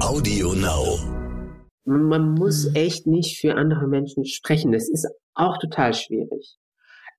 [0.00, 0.96] Audio Now.
[1.84, 4.70] Man muss echt nicht für andere Menschen sprechen.
[4.70, 6.56] Das ist auch total schwierig.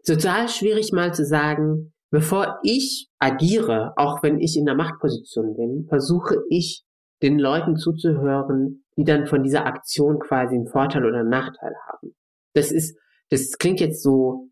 [0.05, 5.87] Total schwierig mal zu sagen, bevor ich agiere, auch wenn ich in der Machtposition bin,
[5.89, 6.85] versuche ich
[7.21, 12.15] den Leuten zuzuhören, die dann von dieser Aktion quasi einen Vorteil oder einen Nachteil haben.
[12.53, 12.97] Das ist,
[13.29, 14.47] das klingt jetzt so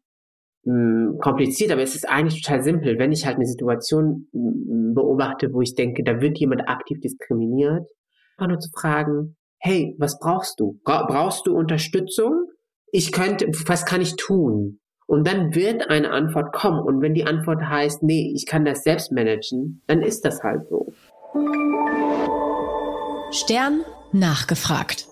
[0.63, 2.99] mh, hm, kompliziert, aber es ist eigentlich total simpel.
[2.99, 6.99] Wenn ich halt eine Situation mh, hm, beobachte, wo ich denke, da wird jemand aktiv
[6.99, 7.87] diskriminiert,
[8.37, 10.79] einfach nur zu fragen, hey, was brauchst du?
[10.83, 12.47] Brauchst du Unterstützung?
[12.91, 14.79] Ich könnte, was kann ich tun?
[15.07, 16.81] Und dann wird eine Antwort kommen.
[16.81, 20.67] Und wenn die Antwort heißt, nee, ich kann das selbst managen, dann ist das halt
[20.69, 20.93] so.
[23.31, 25.07] Stern nachgefragt.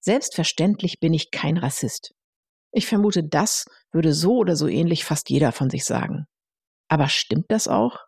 [0.00, 2.14] Selbstverständlich bin ich kein Rassist.
[2.72, 6.26] Ich vermute, das würde so oder so ähnlich fast jeder von sich sagen.
[6.88, 7.98] Aber stimmt das auch?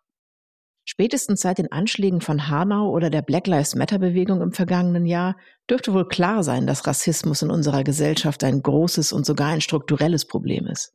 [0.88, 5.36] Spätestens seit den Anschlägen von Hanau oder der Black Lives Matter Bewegung im vergangenen Jahr
[5.68, 10.28] dürfte wohl klar sein, dass Rassismus in unserer Gesellschaft ein großes und sogar ein strukturelles
[10.28, 10.94] Problem ist.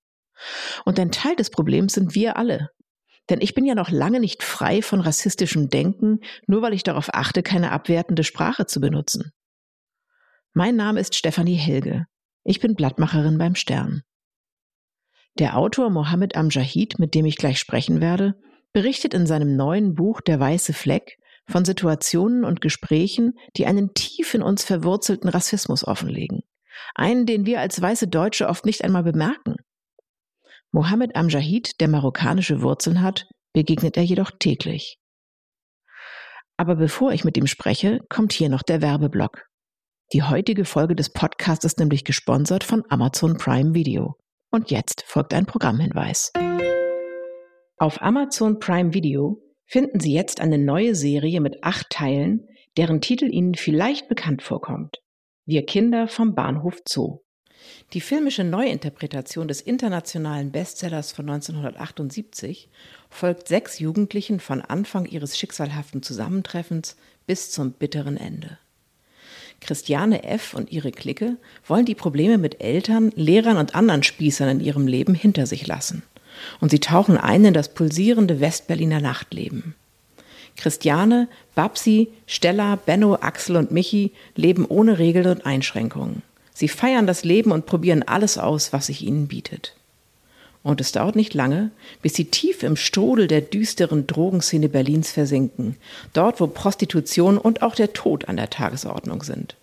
[0.85, 2.69] Und ein Teil des Problems sind wir alle.
[3.29, 7.13] Denn ich bin ja noch lange nicht frei von rassistischem Denken, nur weil ich darauf
[7.13, 9.33] achte, keine abwertende Sprache zu benutzen.
[10.53, 12.05] Mein Name ist Stefanie Helge.
[12.45, 14.03] Ich bin Blattmacherin beim Stern.
[15.38, 18.35] Der Autor Mohammed Amjahid, mit dem ich gleich sprechen werde,
[18.73, 24.33] berichtet in seinem neuen Buch Der weiße Fleck von Situationen und Gesprächen, die einen tief
[24.33, 26.41] in uns verwurzelten Rassismus offenlegen.
[26.95, 29.55] Einen, den wir als weiße Deutsche oft nicht einmal bemerken.
[30.72, 34.97] Mohammed Amjahid, der marokkanische Wurzeln hat, begegnet er jedoch täglich.
[36.56, 39.45] Aber bevor ich mit ihm spreche, kommt hier noch der Werbeblock.
[40.13, 44.16] Die heutige Folge des Podcasts ist nämlich gesponsert von Amazon Prime Video.
[44.52, 46.31] Und jetzt folgt ein Programmhinweis.
[47.81, 53.25] Auf Amazon Prime Video finden Sie jetzt eine neue Serie mit acht Teilen, deren Titel
[53.25, 54.97] Ihnen vielleicht bekannt vorkommt.
[55.47, 57.21] Wir Kinder vom Bahnhof Zoo.
[57.93, 62.69] Die filmische Neuinterpretation des internationalen Bestsellers von 1978
[63.09, 68.59] folgt sechs Jugendlichen von Anfang ihres schicksalhaften Zusammentreffens bis zum bitteren Ende.
[69.59, 70.53] Christiane F.
[70.53, 75.16] und ihre Clique wollen die Probleme mit Eltern, Lehrern und anderen Spießern in ihrem Leben
[75.16, 76.03] hinter sich lassen
[76.59, 79.75] und sie tauchen ein in das pulsierende Westberliner Nachtleben.
[80.57, 86.24] Christiane, Babsi, Stella, Benno, Axel und Michi leben ohne Regeln und Einschränkungen.
[86.53, 89.75] Sie feiern das Leben und probieren alles aus, was sich ihnen bietet.
[90.63, 91.72] Und es dauert nicht lange,
[92.03, 95.75] bis sie tief im Strudel der düsteren Drogenszene Berlins versinken,
[96.13, 99.56] dort wo Prostitution und auch der Tod an der Tagesordnung sind.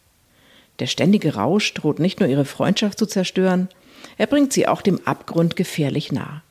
[0.80, 3.68] Der ständige Rausch droht nicht nur ihre Freundschaft zu zerstören,
[4.16, 6.42] er bringt sie auch dem Abgrund gefährlich nah.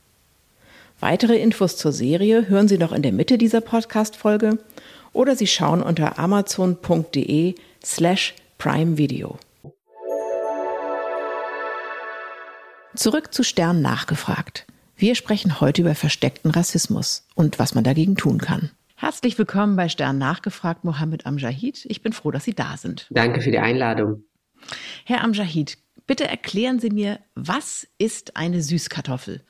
[1.00, 4.58] Weitere Infos zur Serie hören Sie noch in der Mitte dieser Podcast-Folge
[5.14, 7.54] oder Sie schauen unter amazon.de
[7.86, 9.38] slash Prime Video.
[12.96, 14.66] Zurück zu Stern nachgefragt.
[14.96, 18.72] Wir sprechen heute über versteckten Rassismus und was man dagegen tun kann.
[18.96, 21.86] Herzlich willkommen bei Stern nachgefragt, Mohammed Amjahid.
[21.90, 23.06] Ich bin froh, dass Sie da sind.
[23.12, 24.24] Danke für die Einladung.
[25.06, 29.44] Herr Amjahid, bitte erklären Sie mir, was ist eine Süßkartoffel?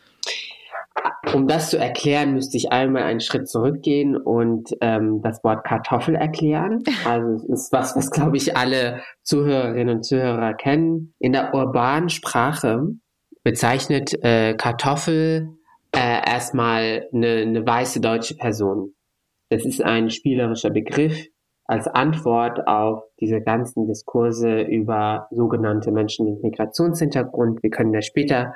[1.33, 6.15] Um das zu erklären, müsste ich einmal einen Schritt zurückgehen und ähm, das Wort Kartoffel
[6.15, 6.83] erklären.
[7.05, 11.13] Also es ist was, was glaube ich alle Zuhörerinnen und Zuhörer kennen.
[11.19, 12.87] In der urbanen Sprache
[13.43, 15.49] bezeichnet äh, Kartoffel
[15.95, 18.93] äh, erstmal eine, eine weiße deutsche Person.
[19.49, 21.27] Das ist ein spielerischer Begriff
[21.65, 27.61] als Antwort auf diese ganzen Diskurse über sogenannte Menschen mit Migrationshintergrund.
[27.61, 28.53] Wir können da später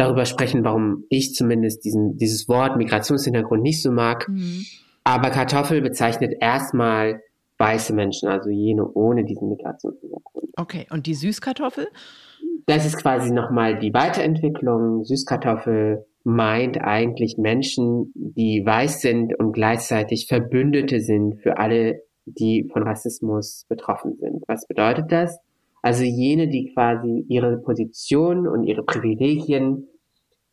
[0.00, 4.28] darüber sprechen, warum ich zumindest diesen, dieses Wort Migrationshintergrund nicht so mag.
[4.28, 4.64] Mhm.
[5.04, 7.20] Aber Kartoffel bezeichnet erstmal
[7.58, 10.48] weiße Menschen, also jene ohne diesen Migrationshintergrund.
[10.56, 11.88] Okay, und die Süßkartoffel?
[12.66, 15.04] Das ist quasi nochmal die Weiterentwicklung.
[15.04, 22.82] Süßkartoffel meint eigentlich Menschen, die weiß sind und gleichzeitig Verbündete sind für alle, die von
[22.82, 24.44] Rassismus betroffen sind.
[24.46, 25.38] Was bedeutet das?
[25.82, 29.88] Also jene, die quasi ihre Position und ihre Privilegien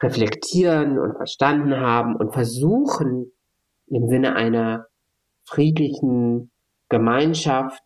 [0.02, 3.32] reflektieren und verstanden haben und versuchen,
[3.88, 4.88] im Sinne einer
[5.46, 6.52] friedlichen
[6.90, 7.82] Gemeinschaft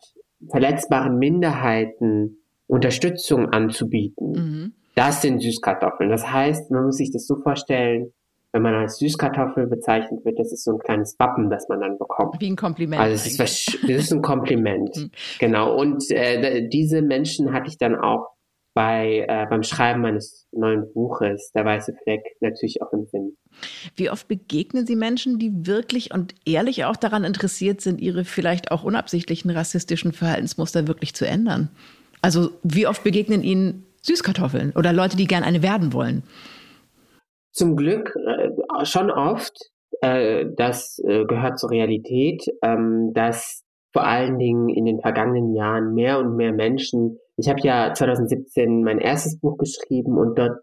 [0.50, 2.38] verletzbaren Minderheiten
[2.68, 4.32] Unterstützung anzubieten.
[4.32, 4.74] Mhm.
[4.96, 6.10] Das sind Süßkartoffeln.
[6.10, 8.14] Das heißt, man muss sich das so vorstellen,
[8.54, 11.98] wenn man als Süßkartoffel bezeichnet wird, das ist so ein kleines Wappen, das man dann
[11.98, 12.36] bekommt.
[12.40, 13.02] Wie ein Kompliment.
[13.02, 13.40] Also es ist,
[13.84, 14.96] das ist ein Kompliment.
[14.96, 15.12] Mhm.
[15.40, 15.78] genau.
[15.78, 18.28] Und äh, diese Menschen hatte ich dann auch
[18.74, 23.38] bei, äh, beim Schreiben meines neuen Buches, Der weiße Fleck, natürlich auch im Sinn.
[23.96, 28.72] Wie oft begegnen Sie Menschen, die wirklich und ehrlich auch daran interessiert sind, ihre vielleicht
[28.72, 31.70] auch unabsichtlichen rassistischen Verhaltensmuster wirklich zu ändern?
[32.22, 36.24] Also wie oft begegnen Ihnen Süßkartoffeln oder Leute, die gern eine werden wollen?
[37.52, 39.54] Zum Glück äh, schon oft.
[40.02, 45.94] Äh, das äh, gehört zur Realität, ähm, dass vor allen Dingen in den vergangenen Jahren
[45.94, 50.62] mehr und mehr Menschen ich habe ja 2017 mein erstes Buch geschrieben und dort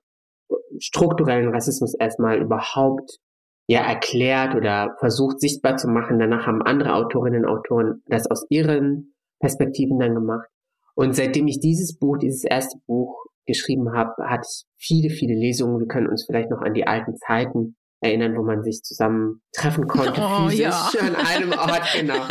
[0.79, 3.19] strukturellen Rassismus erstmal überhaupt
[3.67, 6.19] ja erklärt oder versucht sichtbar zu machen.
[6.19, 10.49] Danach haben andere Autorinnen und Autoren das aus ihren Perspektiven dann gemacht.
[10.95, 15.81] Und seitdem ich dieses Buch, dieses erste Buch geschrieben habe, hatte ich viele, viele Lesungen.
[15.81, 19.87] Wir können uns vielleicht noch an die alten Zeiten erinnern, wo man sich zusammen treffen
[19.89, 20.65] konnte, oh, physisch
[20.95, 21.01] ja.
[21.01, 22.23] an einem Ort, genau.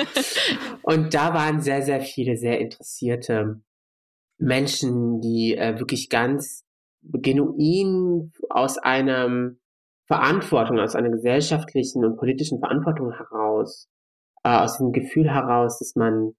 [0.81, 3.61] Und da waren sehr, sehr viele sehr interessierte
[4.37, 6.63] Menschen, die äh, wirklich ganz
[7.01, 9.59] genuin aus einem
[10.05, 13.89] Verantwortung, aus einer gesellschaftlichen und politischen Verantwortung heraus,
[14.43, 16.33] äh, aus dem Gefühl heraus, dass man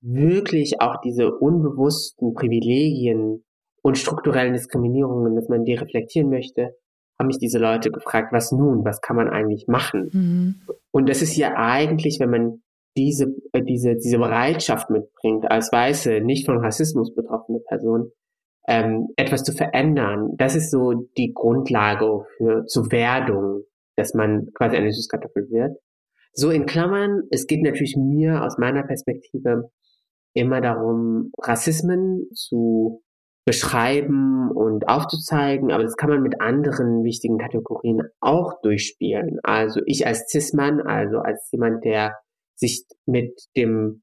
[0.00, 3.44] wirklich auch diese unbewussten Privilegien
[3.82, 6.74] und strukturellen Diskriminierungen, dass man die reflektieren möchte,
[7.20, 10.10] haben mich diese Leute gefragt, was nun, was kann man eigentlich machen?
[10.12, 10.54] Mhm.
[10.90, 12.62] Und das ist ja eigentlich, wenn man
[12.96, 18.10] diese, äh, diese, diese Bereitschaft mitbringt, als weiße, nicht von Rassismus betroffene Person,
[18.66, 20.30] ähm, etwas zu verändern.
[20.36, 23.64] Das ist so die Grundlage für zur Werdung,
[23.96, 25.76] dass man quasi eine Süßkartoffel wird.
[26.32, 29.70] So in Klammern, es geht natürlich mir aus meiner Perspektive
[30.32, 33.02] immer darum, Rassismen zu
[33.44, 39.38] beschreiben und aufzuzeigen, aber das kann man mit anderen wichtigen Kategorien auch durchspielen.
[39.42, 42.16] Also ich als Cis-Mann, also als jemand, der
[42.54, 44.02] sich mit dem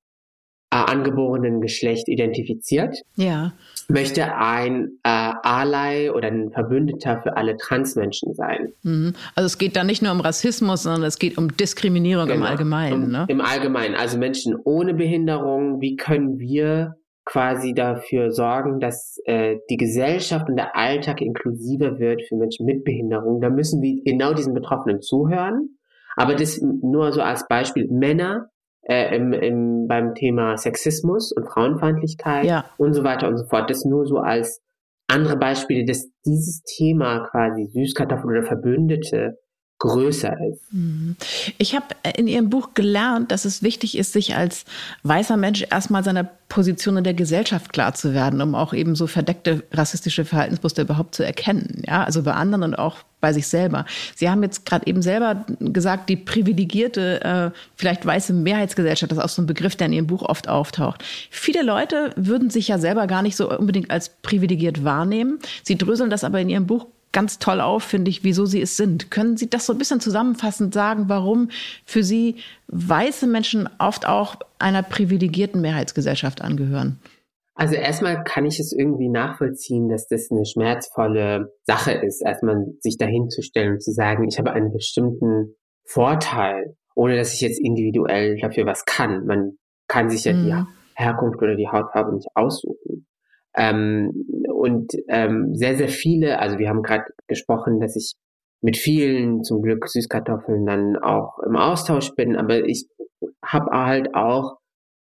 [0.70, 3.54] äh, angeborenen Geschlecht identifiziert, ja.
[3.88, 8.74] möchte ein äh, Ally oder ein Verbündeter für alle Transmenschen sein.
[8.84, 9.14] Mhm.
[9.36, 12.40] Also es geht da nicht nur um Rassismus, sondern es geht um Diskriminierung genau.
[12.40, 13.04] im Allgemeinen.
[13.04, 13.26] Um, ne?
[13.30, 19.78] Im Allgemeinen, also Menschen ohne Behinderung, wie können wir quasi dafür sorgen, dass äh, die
[19.78, 23.42] Gesellschaft und der Alltag inklusiver wird für Menschen mit Behinderung.
[23.42, 25.78] Da müssen wir genau diesen Betroffenen zuhören
[26.18, 27.88] aber das nur so als Beispiel.
[27.90, 28.50] Männer
[28.82, 32.66] äh, im, im, beim Thema Sexismus und Frauenfeindlichkeit ja.
[32.78, 33.70] und so weiter und so fort.
[33.70, 34.62] Das nur so als
[35.08, 39.38] andere Beispiele, dass dieses Thema quasi Süßkartoffel oder Verbündete
[39.80, 40.74] größer ist.
[40.74, 41.16] Mhm.
[41.58, 41.86] Ich habe
[42.16, 44.66] in Ihrem Buch gelernt, dass es wichtig ist, sich als
[45.04, 49.06] weißer Mensch erstmal seiner Position in der Gesellschaft klar zu werden, um auch eben so
[49.06, 51.84] verdeckte rassistische Verhaltensmuster überhaupt zu erkennen.
[51.86, 53.86] Ja, also bei anderen und auch bei sich selber.
[54.16, 59.24] Sie haben jetzt gerade eben selber gesagt, die privilegierte, äh, vielleicht weiße Mehrheitsgesellschaft, das ist
[59.24, 61.04] auch so ein Begriff, der in Ihrem Buch oft auftaucht.
[61.30, 65.40] Viele Leute würden sich ja selber gar nicht so unbedingt als privilegiert wahrnehmen.
[65.64, 68.78] Sie dröseln das aber in Ihrem Buch ganz toll auf, finde ich, wieso sie es
[68.78, 69.10] sind.
[69.10, 71.50] Können Sie das so ein bisschen zusammenfassend sagen, warum
[71.84, 72.36] für Sie
[72.68, 77.00] weiße Menschen oft auch einer privilegierten Mehrheitsgesellschaft angehören?
[77.56, 83.00] Also erstmal kann ich es irgendwie nachvollziehen, dass das eine schmerzvolle Sache ist, erstmal sich
[83.00, 85.56] dahin zu stellen und zu sagen, ich habe einen bestimmten
[85.86, 89.26] Vorteil, ohne dass ich jetzt individuell dafür was kann.
[89.26, 89.54] Man
[89.88, 90.46] kann sich ja mhm.
[90.46, 93.08] die Herkunft oder die Hautfarbe nicht aussuchen.
[93.56, 94.12] Ähm,
[94.68, 98.14] und ähm, sehr, sehr viele, also wir haben gerade gesprochen, dass ich
[98.62, 102.88] mit vielen zum Glück Süßkartoffeln dann auch im Austausch bin, aber ich
[103.44, 104.58] habe halt auch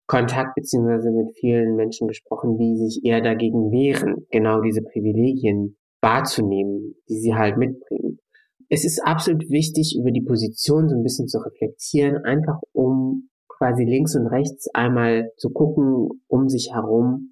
[0.07, 6.95] Kontakt beziehungsweise mit vielen Menschen gesprochen, die sich eher dagegen wehren, genau diese Privilegien wahrzunehmen,
[7.09, 8.19] die sie halt mitbringen.
[8.69, 13.85] Es ist absolut wichtig, über die Position so ein bisschen zu reflektieren, einfach um quasi
[13.85, 17.32] links und rechts einmal zu gucken um sich herum,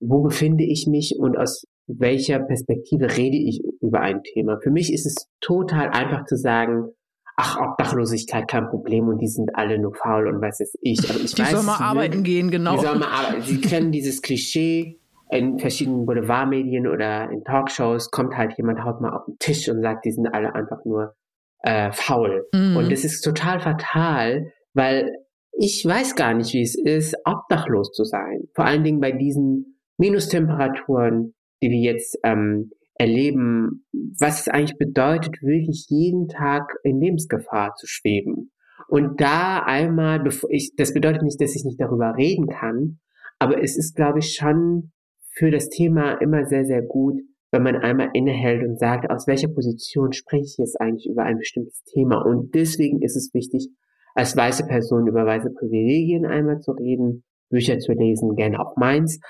[0.00, 4.58] wo befinde ich mich und aus welcher Perspektive rede ich über ein Thema.
[4.62, 6.88] Für mich ist es total einfach zu sagen,
[7.36, 11.08] ach, Obdachlosigkeit kein Problem und die sind alle nur faul und was ist ich.
[11.10, 12.76] Aber ich die weiß, soll mal arbeiten gehen, genau.
[12.76, 13.42] Die soll mal arbeiten.
[13.42, 14.98] Sie kennen dieses Klischee
[15.30, 19.82] in verschiedenen Boulevardmedien oder in Talkshows kommt halt jemand, haut mal auf den Tisch und
[19.82, 21.14] sagt, die sind alle einfach nur
[21.62, 22.46] äh, faul.
[22.52, 22.76] Mhm.
[22.76, 25.12] Und das ist total fatal, weil
[25.58, 28.48] ich weiß gar nicht, wie es ist, obdachlos zu sein.
[28.54, 33.84] Vor allen Dingen bei diesen Minustemperaturen, die wir jetzt ähm, erleben,
[34.18, 38.52] was es eigentlich bedeutet, wirklich jeden Tag in Lebensgefahr zu schweben.
[38.88, 42.98] Und da einmal, bevor ich, das bedeutet nicht, dass ich nicht darüber reden kann,
[43.38, 44.92] aber es ist, glaube ich, schon
[45.32, 47.20] für das Thema immer sehr, sehr gut,
[47.52, 51.38] wenn man einmal innehält und sagt, aus welcher Position spreche ich jetzt eigentlich über ein
[51.38, 52.24] bestimmtes Thema.
[52.24, 53.68] Und deswegen ist es wichtig,
[54.14, 59.20] als weiße Person über weiße Privilegien einmal zu reden, Bücher zu lesen, gerne auch meins,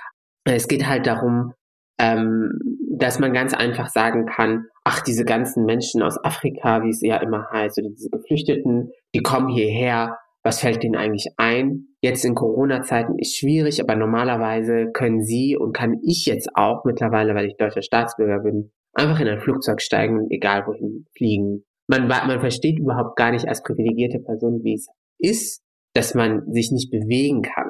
[0.54, 1.52] es geht halt darum,
[1.98, 2.52] ähm,
[2.98, 7.16] dass man ganz einfach sagen kann, ach, diese ganzen Menschen aus Afrika, wie es ja
[7.18, 11.88] immer heißt, oder diese Geflüchteten, die kommen hierher, was fällt denen eigentlich ein?
[12.00, 17.34] Jetzt in Corona-Zeiten ist schwierig, aber normalerweise können sie und kann ich jetzt auch mittlerweile,
[17.34, 21.64] weil ich deutscher Staatsbürger bin, einfach in ein Flugzeug steigen, egal wohin fliegen.
[21.88, 24.86] Man, man versteht überhaupt gar nicht als privilegierte Person, wie es
[25.18, 25.62] ist,
[25.94, 27.65] dass man sich nicht bewegen kann,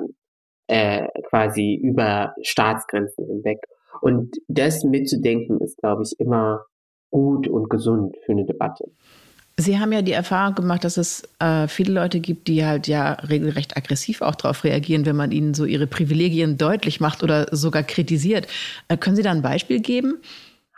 [0.67, 3.59] äh, quasi über Staatsgrenzen hinweg.
[4.01, 6.65] Und das mitzudenken ist, glaube ich, immer
[7.11, 8.91] gut und gesund für eine Debatte.
[9.59, 13.13] Sie haben ja die Erfahrung gemacht, dass es äh, viele Leute gibt, die halt ja
[13.13, 17.83] regelrecht aggressiv auch darauf reagieren, wenn man ihnen so ihre Privilegien deutlich macht oder sogar
[17.83, 18.49] kritisiert.
[18.89, 20.21] Äh, können Sie da ein Beispiel geben?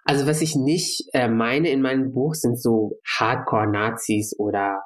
[0.04, 4.80] Also was ich nicht äh, meine in meinem Buch sind so Hardcore-Nazis oder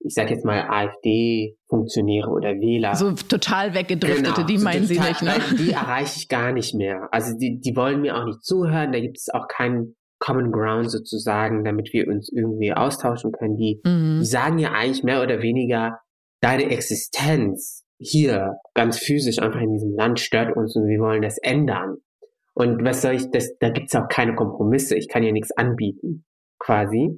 [0.00, 2.94] ich sag jetzt mal AfD-Funktionäre oder Wähler.
[2.94, 5.56] So total weggedriftete, genau, die meinen so total, Sie nicht, ne?
[5.58, 7.08] Die erreiche ich gar nicht mehr.
[7.10, 10.90] Also die, die wollen mir auch nicht zuhören, da gibt es auch keinen Common Ground
[10.90, 13.56] sozusagen, damit wir uns irgendwie austauschen können.
[13.56, 14.18] Die, mhm.
[14.20, 15.98] die sagen ja eigentlich mehr oder weniger,
[16.40, 21.38] deine Existenz hier ganz physisch einfach in diesem Land stört uns und wir wollen das
[21.38, 21.96] ändern.
[22.54, 24.96] Und was soll ich, das, da gibt's auch keine Kompromisse.
[24.96, 26.24] Ich kann ja nichts anbieten,
[26.58, 27.10] quasi.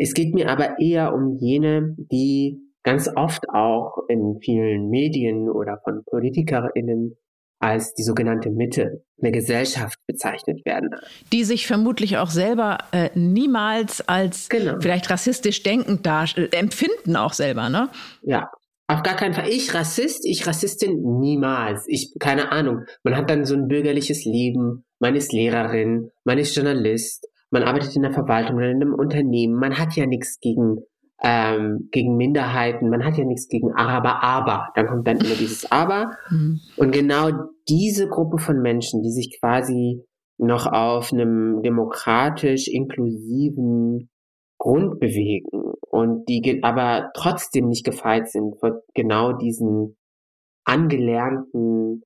[0.00, 5.80] Es geht mir aber eher um jene, die ganz oft auch in vielen Medien oder
[5.82, 7.16] von PolitikerInnen
[7.58, 10.90] als die sogenannte Mitte der Gesellschaft bezeichnet werden.
[11.32, 14.76] Die sich vermutlich auch selber äh, niemals als genau.
[14.80, 17.88] vielleicht rassistisch denkend äh, empfinden auch selber, ne?
[18.22, 18.50] Ja,
[18.88, 19.48] auf gar keinen Fall.
[19.48, 21.84] Ich Rassist, ich Rassistin niemals.
[21.88, 22.84] Ich, keine Ahnung.
[23.02, 24.84] Man hat dann so ein bürgerliches Leben.
[25.00, 29.54] Man ist Lehrerin, man ist Journalist, man arbeitet in der Verwaltung oder in einem Unternehmen.
[29.54, 30.78] Man hat ja nichts gegen
[31.22, 35.70] ähm, gegen Minderheiten, man hat ja nichts gegen Araber, aber dann kommt dann immer dieses
[35.70, 36.10] Aber.
[36.28, 36.60] Mhm.
[36.76, 37.30] Und genau
[37.68, 40.04] diese Gruppe von Menschen, die sich quasi
[40.38, 44.10] noch auf einem demokratisch inklusiven
[44.58, 49.96] Grund bewegen und die aber trotzdem nicht gefeit sind vor genau diesen
[50.64, 52.02] angelernten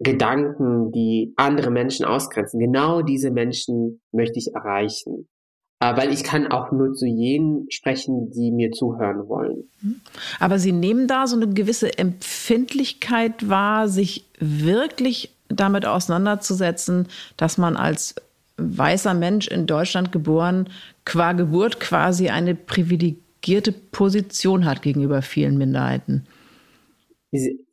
[0.00, 2.58] Gedanken, die andere Menschen ausgrenzen.
[2.58, 5.28] Genau diese Menschen möchte ich erreichen.
[5.80, 9.64] Äh, weil ich kann auch nur zu jenen sprechen, die mir zuhören wollen.
[9.80, 10.00] Mhm.
[10.38, 17.76] Aber Sie nehmen da so eine gewisse Empfindlichkeit wahr, sich wirklich damit auseinanderzusetzen, dass man
[17.76, 18.14] als
[18.58, 20.68] weißer Mensch in Deutschland geboren,
[21.04, 26.26] qua Geburt quasi eine privilegierte Position hat gegenüber vielen Minderheiten.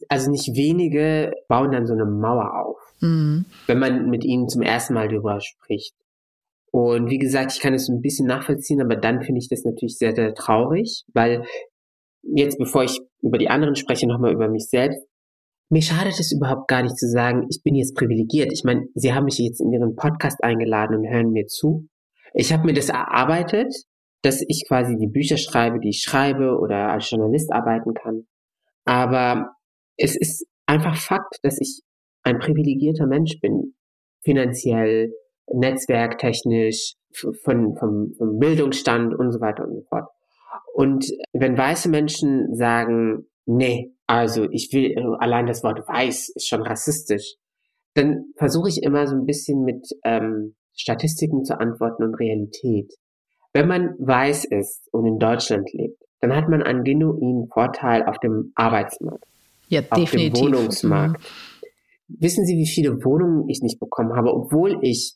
[0.09, 3.45] Also nicht wenige bauen dann so eine Mauer auf, mhm.
[3.65, 5.95] wenn man mit ihnen zum ersten Mal darüber spricht.
[6.71, 9.97] Und wie gesagt, ich kann es ein bisschen nachvollziehen, aber dann finde ich das natürlich
[9.97, 11.43] sehr, sehr traurig, weil
[12.21, 15.01] jetzt, bevor ich über die anderen spreche, nochmal über mich selbst,
[15.69, 18.51] mir schadet es überhaupt gar nicht zu sagen, ich bin jetzt privilegiert.
[18.53, 21.87] Ich meine, Sie haben mich jetzt in Ihren Podcast eingeladen und hören mir zu.
[22.33, 23.73] Ich habe mir das erarbeitet,
[24.21, 28.27] dass ich quasi die Bücher schreibe, die ich schreibe oder als Journalist arbeiten kann.
[28.85, 29.56] Aber
[29.97, 31.81] es ist einfach Fakt, dass ich
[32.23, 33.75] ein privilegierter Mensch bin.
[34.23, 35.13] Finanziell,
[35.53, 36.95] netzwerktechnisch,
[37.43, 40.09] von, vom, vom Bildungsstand und so weiter und so fort.
[40.73, 46.61] Und wenn weiße Menschen sagen, nee, also ich will, allein das Wort weiß ist schon
[46.61, 47.35] rassistisch,
[47.95, 52.93] dann versuche ich immer so ein bisschen mit ähm, Statistiken zu antworten und Realität.
[53.53, 58.19] Wenn man weiß ist und in Deutschland lebt, dann hat man einen genuinen Vorteil auf
[58.19, 59.25] dem Arbeitsmarkt.
[59.67, 60.33] Ja, auf definitiv.
[60.33, 61.21] dem Wohnungsmarkt.
[61.21, 62.19] Mhm.
[62.19, 65.15] Wissen Sie, wie viele Wohnungen ich nicht bekommen habe, obwohl ich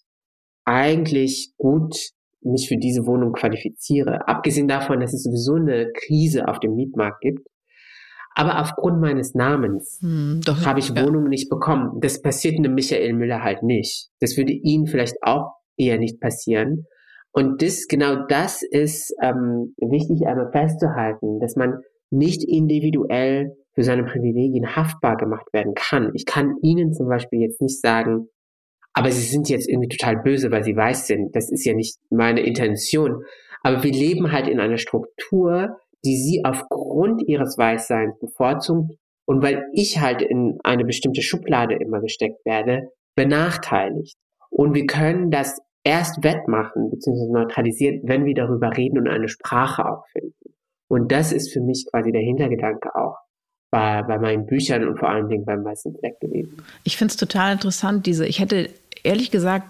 [0.65, 1.95] eigentlich gut
[2.43, 4.27] mich für diese Wohnung qualifiziere.
[4.27, 7.47] Abgesehen davon, dass es sowieso eine Krise auf dem Mietmarkt gibt.
[8.33, 11.05] Aber aufgrund meines Namens hm, habe ich ja.
[11.05, 11.99] Wohnungen nicht bekommen.
[11.99, 14.09] Das passiert einem Michael Müller halt nicht.
[14.19, 16.85] Das würde Ihnen vielleicht auch eher nicht passieren.
[17.33, 21.79] Und das, genau das ist ähm, wichtig einmal festzuhalten, dass man
[22.09, 26.11] nicht individuell für seine Privilegien haftbar gemacht werden kann.
[26.13, 28.27] Ich kann Ihnen zum Beispiel jetzt nicht sagen,
[28.93, 31.35] aber sie sind jetzt irgendwie total böse, weil sie weiß sind.
[31.35, 33.23] Das ist ja nicht meine Intention.
[33.63, 39.63] Aber wir leben halt in einer Struktur, die sie aufgrund ihres Weißseins bevorzugt und weil
[39.73, 44.17] ich halt in eine bestimmte Schublade immer gesteckt werde, benachteiligt.
[44.49, 47.31] Und wir können das erst wettmachen bzw.
[47.31, 50.55] neutralisieren, wenn wir darüber reden und eine Sprache auch finden.
[50.89, 53.17] Und das ist für mich quasi der Hintergedanke auch
[53.71, 56.57] bei, bei meinen Büchern und vor allen Dingen beim Weißen Fleck gewesen.
[56.83, 58.69] Ich finde es total interessant, diese, ich hätte
[59.03, 59.65] ehrlich gesagt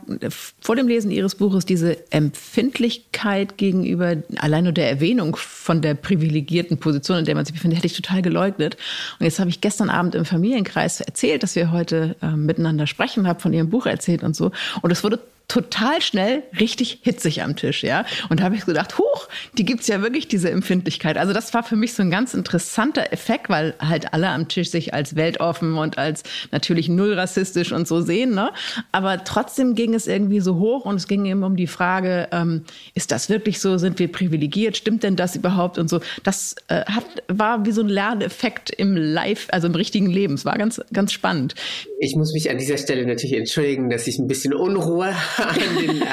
[0.60, 6.80] vor dem Lesen Ihres Buches diese Empfindlichkeit gegenüber allein nur der Erwähnung von der privilegierten
[6.80, 8.76] Position, in der man sich befindet, hätte ich total geleugnet.
[9.20, 13.28] Und jetzt habe ich gestern Abend im Familienkreis erzählt, dass wir heute äh, miteinander sprechen,
[13.28, 14.52] habe von Ihrem Buch erzählt und so.
[14.82, 15.20] Und es wurde
[15.52, 18.06] total schnell richtig hitzig am Tisch, ja.
[18.30, 19.28] Und da habe ich gedacht, huch,
[19.58, 21.18] die gibt's ja wirklich, diese Empfindlichkeit.
[21.18, 24.70] Also das war für mich so ein ganz interessanter Effekt, weil halt alle am Tisch
[24.70, 28.52] sich als weltoffen und als natürlich null rassistisch und so sehen, ne?
[28.94, 32.64] Aber trotzdem ging es irgendwie so hoch und es ging eben um die Frage, ähm,
[32.94, 33.78] ist das wirklich so?
[33.78, 34.78] Sind wir privilegiert?
[34.78, 35.78] Stimmt denn das überhaupt?
[35.78, 36.00] Und so.
[36.24, 40.36] Das äh, hat, war wie so ein Lerneffekt im Live, also im richtigen Leben.
[40.36, 41.56] Es war ganz, ganz spannend.
[42.04, 46.02] Ich muss mich an dieser Stelle natürlich entschuldigen, dass ich ein bisschen Unruhe an den,
[46.02, 46.06] äh,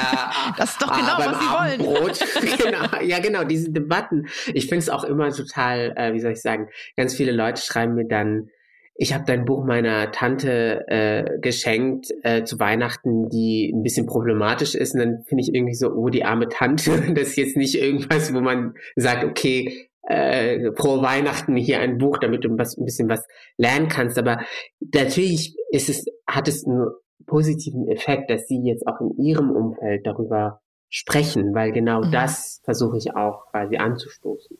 [0.55, 2.57] Das ist doch genau, was Sie wollen.
[2.63, 4.27] genau, ja, genau, diese Debatten.
[4.53, 7.95] Ich finde es auch immer total, äh, wie soll ich sagen, ganz viele Leute schreiben
[7.95, 8.51] mir dann,
[8.93, 14.75] ich habe dein Buch meiner Tante äh, geschenkt äh, zu Weihnachten, die ein bisschen problematisch
[14.75, 14.93] ist.
[14.93, 18.31] Und dann finde ich irgendwie so, oh, die arme Tante, das ist jetzt nicht irgendwas,
[18.31, 23.09] wo man sagt, okay, äh, pro Weihnachten hier ein Buch, damit du was, ein bisschen
[23.09, 23.27] was
[23.57, 24.17] lernen kannst.
[24.17, 24.39] Aber
[24.79, 26.87] natürlich ist es, hat es einen
[27.25, 32.11] positiven Effekt, dass sie jetzt auch in ihrem Umfeld darüber sprechen, weil genau mhm.
[32.11, 34.57] das versuche ich auch quasi anzustoßen.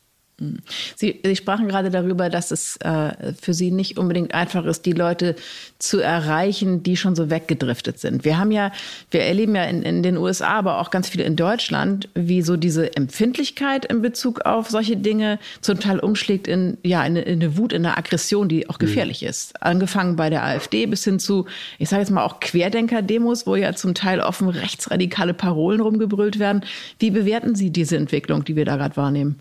[0.95, 4.93] Sie, Sie sprachen gerade darüber, dass es äh, für Sie nicht unbedingt einfach ist, die
[4.93, 5.35] Leute
[5.79, 8.25] zu erreichen, die schon so weggedriftet sind.
[8.25, 8.71] Wir haben ja,
[9.11, 12.57] wir erleben ja in, in den USA, aber auch ganz viele in Deutschland, wie so
[12.57, 17.57] diese Empfindlichkeit in Bezug auf solche Dinge zum Teil umschlägt in, ja, in, in eine
[17.57, 18.85] Wut, in eine Aggression, die auch mhm.
[18.85, 19.29] gefährlich mhm.
[19.29, 19.61] ist.
[19.61, 21.45] Angefangen bei der AfD bis hin zu,
[21.77, 26.63] ich sage jetzt mal auch Querdenker-Demos, wo ja zum Teil offen rechtsradikale Parolen rumgebrüllt werden.
[26.99, 29.39] Wie bewerten Sie diese Entwicklung, die wir da gerade wahrnehmen?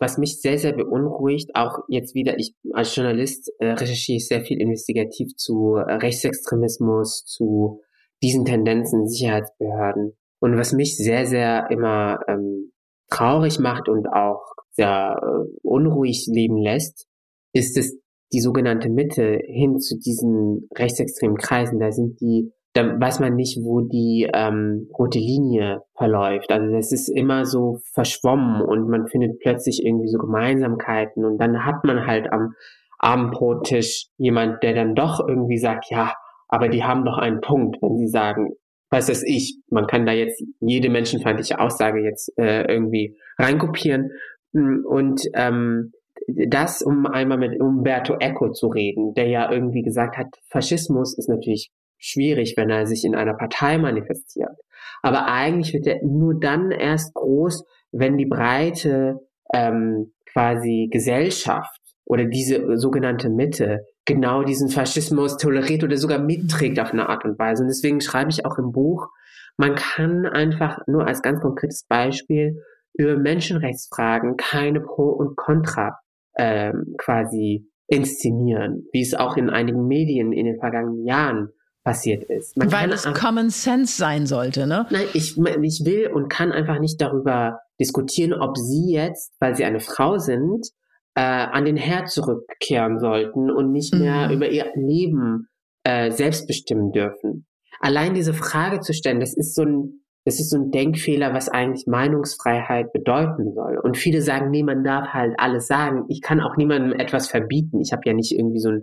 [0.00, 4.40] Was mich sehr, sehr beunruhigt, auch jetzt wieder, ich als Journalist äh, recherchiere ich sehr
[4.40, 7.82] viel investigativ zu äh, Rechtsextremismus, zu
[8.22, 10.16] diesen Tendenzen Sicherheitsbehörden.
[10.40, 12.72] Und was mich sehr, sehr immer ähm,
[13.10, 17.06] traurig macht und auch sehr äh, unruhig leben lässt,
[17.52, 17.98] ist es
[18.32, 21.78] die sogenannte Mitte hin zu diesen rechtsextremen Kreisen.
[21.78, 26.52] Da sind die da weiß man nicht, wo die ähm, rote Linie verläuft.
[26.52, 31.64] Also es ist immer so verschwommen und man findet plötzlich irgendwie so Gemeinsamkeiten und dann
[31.64, 32.54] hat man halt am
[32.98, 36.12] Abendbrottisch jemand, der dann doch irgendwie sagt, ja,
[36.48, 38.50] aber die haben doch einen Punkt, wenn sie sagen,
[38.90, 44.10] was weiß ich, man kann da jetzt jede menschenfeindliche Aussage jetzt äh, irgendwie reinkopieren
[44.52, 45.92] und ähm,
[46.26, 51.28] das, um einmal mit Umberto Eco zu reden, der ja irgendwie gesagt hat, Faschismus ist
[51.28, 54.56] natürlich schwierig, wenn er sich in einer Partei manifestiert.
[55.02, 59.20] Aber eigentlich wird er nur dann erst groß, wenn die breite
[59.52, 66.92] ähm, quasi Gesellschaft oder diese sogenannte Mitte genau diesen Faschismus toleriert oder sogar mitträgt auf
[66.92, 67.62] eine Art und Weise.
[67.62, 69.08] Und deswegen schreibe ich auch im Buch,
[69.56, 72.62] man kann einfach nur als ganz konkretes Beispiel
[72.94, 75.98] über Menschenrechtsfragen keine Pro und Contra
[76.36, 81.50] ähm, quasi inszenieren, wie es auch in einigen Medien in den vergangenen Jahren
[81.90, 82.56] passiert ist.
[82.56, 84.86] Man Weil es Common Sense sein sollte, ne?
[84.90, 89.64] Nein, ich, ich will und kann einfach nicht darüber diskutieren, ob Sie jetzt, weil Sie
[89.64, 90.68] eine Frau sind,
[91.16, 94.34] äh, an den Herd zurückkehren sollten und nicht mehr mhm.
[94.34, 95.48] über Ihr Leben
[95.82, 97.46] äh, selbst bestimmen dürfen.
[97.80, 101.48] Allein diese Frage zu stellen, das ist so ein, das ist so ein Denkfehler, was
[101.48, 103.78] eigentlich Meinungsfreiheit bedeuten soll.
[103.82, 106.04] Und viele sagen, nee, man darf halt alles sagen.
[106.08, 107.80] Ich kann auch niemandem etwas verbieten.
[107.80, 108.82] Ich habe ja nicht irgendwie so ein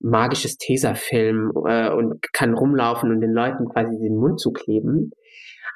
[0.00, 5.10] magisches Tesafilm äh, und kann rumlaufen und den Leuten quasi den Mund zukleben.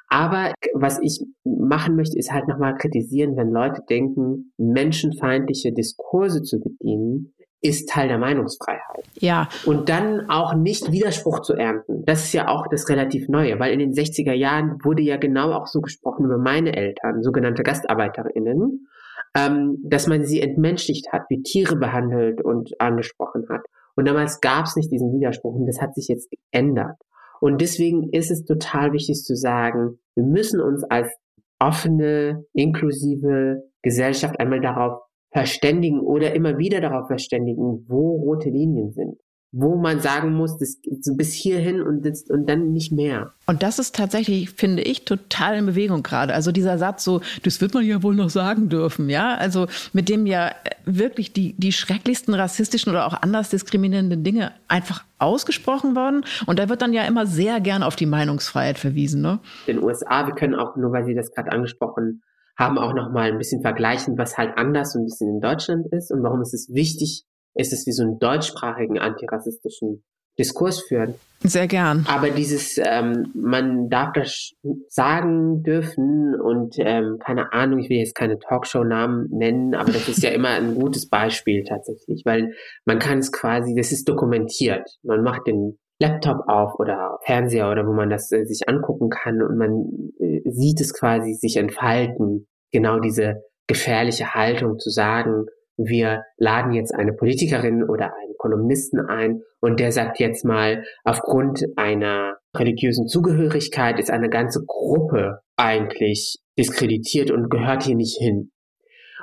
[0.09, 6.59] Aber was ich machen möchte, ist halt nochmal kritisieren, wenn Leute denken, menschenfeindliche Diskurse zu
[6.61, 9.05] bedienen, ist Teil der Meinungsfreiheit.
[9.19, 9.49] Ja.
[9.67, 12.05] Und dann auch nicht Widerspruch zu ernten.
[12.07, 15.53] Das ist ja auch das relativ Neue, weil in den 60er Jahren wurde ja genau
[15.53, 18.89] auch so gesprochen über meine Eltern, sogenannte GastarbeiterInnen,
[19.37, 23.63] ähm, dass man sie entmenschlicht hat, wie Tiere behandelt und angesprochen hat.
[24.01, 26.97] Und damals gab es nicht diesen Widerspruch und das hat sich jetzt geändert.
[27.39, 31.15] Und deswegen ist es total wichtig zu sagen, wir müssen uns als
[31.59, 35.03] offene, inklusive Gesellschaft einmal darauf
[35.35, 39.19] verständigen oder immer wieder darauf verständigen, wo rote Linien sind
[39.53, 43.33] wo man sagen muss, das so bis hierhin und, das, und dann nicht mehr.
[43.47, 46.35] Und das ist tatsächlich, finde ich, total in Bewegung gerade.
[46.35, 49.35] Also dieser Satz so, das wird man ja wohl noch sagen dürfen, ja.
[49.35, 50.53] Also mit dem ja
[50.85, 56.25] wirklich die, die schrecklichsten rassistischen oder auch anders diskriminierenden Dinge einfach ausgesprochen worden.
[56.47, 59.41] Und da wird dann ja immer sehr gern auf die Meinungsfreiheit verwiesen, ne?
[59.67, 62.23] In den USA, wir können auch, nur weil Sie das gerade angesprochen
[62.57, 65.87] haben, auch noch mal ein bisschen vergleichen, was halt anders und ein bisschen in Deutschland
[65.91, 70.05] ist und warum ist es wichtig, ist es wie so einen deutschsprachigen antirassistischen
[70.39, 71.15] Diskurs führen.
[71.43, 72.07] Sehr gern.
[72.09, 74.53] Aber dieses, ähm, man darf das
[74.89, 80.23] sagen dürfen und ähm, keine Ahnung, ich will jetzt keine Talkshow-Namen nennen, aber das ist
[80.23, 82.53] ja immer ein gutes Beispiel tatsächlich, weil
[82.85, 84.87] man kann es quasi, das ist dokumentiert.
[85.03, 89.43] Man macht den Laptop auf oder Fernseher oder wo man das äh, sich angucken kann
[89.43, 92.49] und man äh, sieht es quasi sich entfalten.
[92.71, 95.47] Genau diese gefährliche Haltung zu sagen,
[95.87, 101.65] wir laden jetzt eine Politikerin oder einen Kolumnisten ein und der sagt jetzt mal, aufgrund
[101.77, 108.51] einer religiösen Zugehörigkeit ist eine ganze Gruppe eigentlich diskreditiert und gehört hier nicht hin.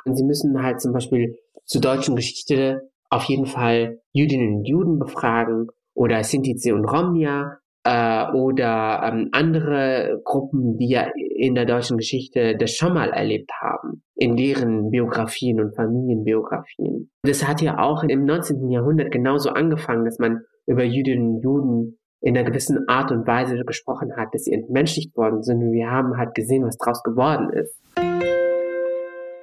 [0.05, 4.99] Und sie müssen halt zum Beispiel zur deutschen Geschichte auf jeden Fall Jüdinnen und Juden
[4.99, 11.97] befragen oder Sintize und Romnia äh, oder ähm, andere Gruppen, die ja in der deutschen
[11.97, 17.11] Geschichte das schon mal erlebt haben, in deren Biografien und Familienbiografien.
[17.21, 18.69] Das hat ja auch im 19.
[18.71, 23.63] Jahrhundert genauso angefangen, dass man über Jüdinnen und Juden in einer gewissen Art und Weise
[23.63, 27.79] gesprochen hat, dass sie entmenschlicht worden sind wir haben halt gesehen, was draus geworden ist.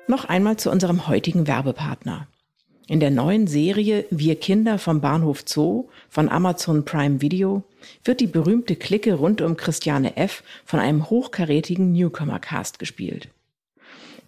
[0.08, 2.26] Noch einmal zu unserem heutigen Werbepartner.
[2.86, 7.62] In der neuen Serie Wir Kinder vom Bahnhof Zoo von Amazon Prime Video
[8.04, 10.42] wird die berühmte Clique rund um Christiane F.
[10.66, 13.30] von einem hochkarätigen Newcomer-Cast gespielt.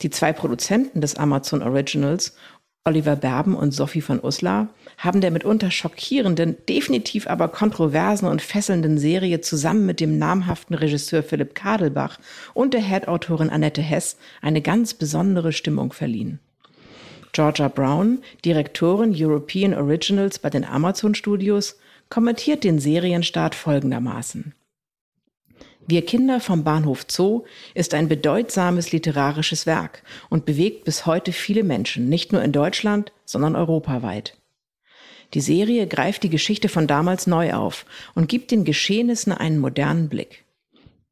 [0.03, 2.37] Die zwei Produzenten des Amazon Originals,
[2.85, 8.99] Oliver Berben und Sophie von Uslar, haben der mitunter schockierenden, definitiv aber kontroversen und fesselnden
[8.99, 12.19] Serie zusammen mit dem namhaften Regisseur Philipp Kadelbach
[12.55, 16.39] und der Head-Autorin Annette Hess eine ganz besondere Stimmung verliehen.
[17.33, 21.77] Georgia Brown, Direktorin European Originals bei den Amazon Studios,
[22.09, 24.55] kommentiert den Serienstart folgendermaßen.
[25.89, 27.45] Wir Kinder vom Bahnhof Zoo
[27.75, 33.13] ist ein bedeutsames literarisches Werk und bewegt bis heute viele Menschen, nicht nur in Deutschland,
[33.25, 34.37] sondern europaweit.
[35.35, 40.09] Die Serie greift die Geschichte von damals neu auf und gibt den Geschehnissen einen modernen
[40.09, 40.45] Blick.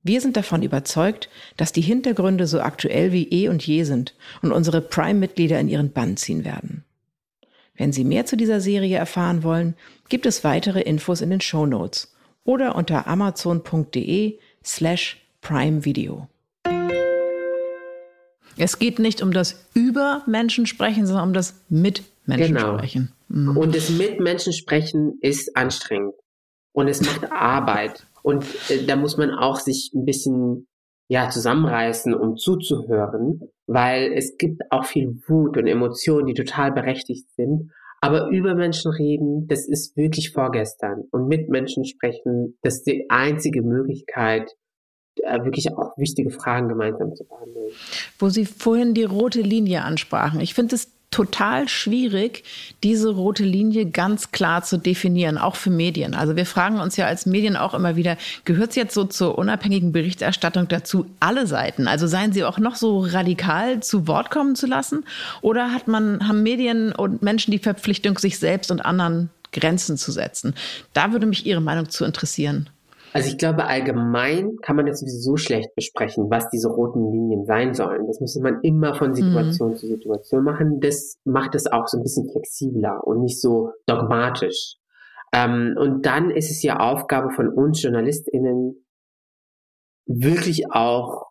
[0.02, 4.50] Wir sind davon überzeugt, dass die Hintergründe so aktuell wie eh und je sind und
[4.50, 6.84] unsere Prime-Mitglieder in ihren Bann ziehen werden.
[7.76, 9.74] Wenn Sie mehr zu dieser Serie erfahren wollen,
[10.08, 16.28] gibt es weitere Infos in den Show Notes oder unter amazon.de slash Prime Video.
[18.56, 22.78] Es geht nicht um das über Menschen sprechen, sondern um das mit Menschen genau.
[22.78, 23.12] sprechen.
[23.28, 23.56] Mhm.
[23.56, 26.14] Und das mit Menschen sprechen ist anstrengend
[26.72, 28.06] und es macht Arbeit.
[28.22, 30.66] Und äh, da muss man auch sich ein bisschen
[31.08, 37.26] ja zusammenreißen, um zuzuhören, weil es gibt auch viel Wut und Emotionen, die total berechtigt
[37.36, 37.70] sind.
[38.04, 41.04] Aber über Menschen reden, das ist wirklich vorgestern.
[41.10, 44.50] Und mit Menschen sprechen, das ist die einzige Möglichkeit,
[45.22, 47.70] äh, wirklich auch wichtige Fragen gemeinsam zu behandeln.
[48.18, 50.40] Wo Sie vorhin die rote Linie ansprachen.
[50.40, 52.42] Ich finde es total schwierig,
[52.82, 56.12] diese rote Linie ganz klar zu definieren, auch für Medien.
[56.12, 59.38] Also wir fragen uns ja als Medien auch immer wieder, gehört es jetzt so zur
[59.38, 61.86] unabhängigen Berichterstattung dazu, alle Seiten?
[61.86, 65.04] Also seien sie auch noch so radikal zu Wort kommen zu lassen?
[65.40, 70.10] Oder hat man, haben Medien und Menschen die Verpflichtung, sich selbst und anderen Grenzen zu
[70.10, 70.52] setzen?
[70.94, 72.68] Da würde mich Ihre Meinung zu interessieren.
[73.14, 77.72] Also ich glaube, allgemein kann man das sowieso schlecht besprechen, was diese roten Linien sein
[77.72, 78.08] sollen.
[78.08, 79.14] Das muss man immer von mhm.
[79.14, 79.76] Situation mhm.
[79.76, 80.80] zu Situation machen.
[80.80, 84.78] Das macht es auch so ein bisschen flexibler und nicht so dogmatisch.
[85.32, 88.84] Ähm, und dann ist es ja Aufgabe von uns JournalistInnen,
[90.06, 91.26] wirklich auch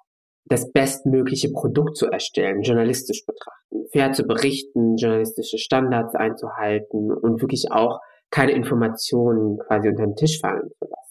[0.45, 7.71] das bestmögliche Produkt zu erstellen, journalistisch betrachten, fair zu berichten, journalistische Standards einzuhalten und wirklich
[7.71, 7.99] auch
[8.31, 11.02] keine Informationen quasi unter den Tisch fallen zu lassen.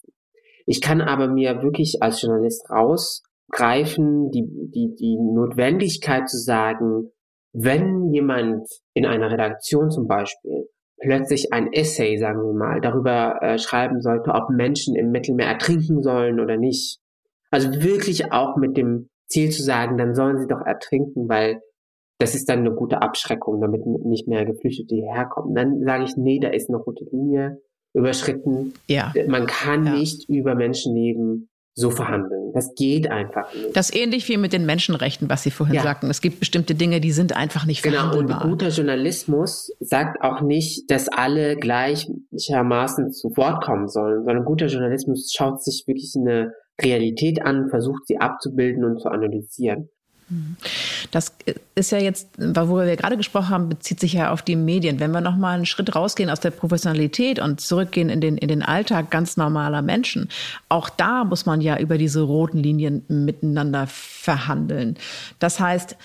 [0.66, 4.44] Ich kann aber mir wirklich als Journalist rausgreifen, die,
[4.74, 7.10] die, die Notwendigkeit zu sagen,
[7.52, 10.68] wenn jemand in einer Redaktion zum Beispiel
[11.00, 16.02] plötzlich ein Essay, sagen wir mal, darüber äh, schreiben sollte, ob Menschen im Mittelmeer ertrinken
[16.02, 17.00] sollen oder nicht.
[17.50, 21.60] Also wirklich auch mit dem Ziel zu sagen, dann sollen sie doch ertrinken, weil
[22.18, 25.54] das ist dann eine gute Abschreckung, damit nicht mehr Geflüchtete hierher kommen.
[25.54, 27.60] Dann sage ich, nee, da ist eine rote Linie
[27.94, 28.74] überschritten.
[28.88, 29.12] Ja.
[29.28, 29.92] Man kann ja.
[29.94, 32.52] nicht über Menschenleben so verhandeln.
[32.52, 33.74] Das geht einfach nicht.
[33.74, 35.82] Das ist ähnlich wie mit den Menschenrechten, was Sie vorhin ja.
[35.82, 36.10] sagten.
[36.10, 38.40] Es gibt bestimmte Dinge, die sind einfach nicht genau, verhandelbar.
[38.40, 44.44] Genau, und guter Journalismus sagt auch nicht, dass alle gleichermaßen zu Wort kommen sollen, sondern
[44.44, 49.88] guter Journalismus schaut sich wirklich eine Realität an, versucht sie abzubilden und zu analysieren.
[51.10, 51.34] Das
[51.74, 54.98] ist ja jetzt, worüber wir gerade gesprochen haben, bezieht sich ja auf die Medien.
[55.00, 58.62] Wenn wir nochmal einen Schritt rausgehen aus der Professionalität und zurückgehen in den, in den
[58.62, 60.28] Alltag ganz normaler Menschen,
[60.68, 64.96] auch da muss man ja über diese roten Linien miteinander verhandeln.
[65.38, 65.96] Das heißt,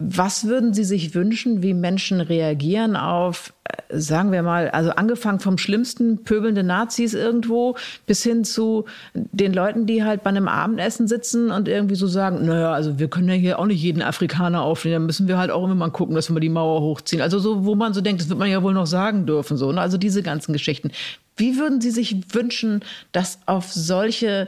[0.00, 5.40] Was würden Sie sich wünschen, wie Menschen reagieren auf, äh, sagen wir mal, also angefangen
[5.40, 7.74] vom schlimmsten pöbelnde Nazis irgendwo
[8.06, 8.84] bis hin zu
[9.14, 13.08] den Leuten, die halt bei einem Abendessen sitzen und irgendwie so sagen, naja, also wir
[13.08, 15.90] können ja hier auch nicht jeden Afrikaner aufnehmen, dann müssen wir halt auch immer mal
[15.90, 17.20] gucken, dass wir die Mauer hochziehen.
[17.20, 19.72] Also so, wo man so denkt, das wird man ja wohl noch sagen dürfen, so.
[19.72, 19.80] Ne?
[19.80, 20.92] Also diese ganzen Geschichten.
[21.36, 24.46] Wie würden Sie sich wünschen, dass auf solche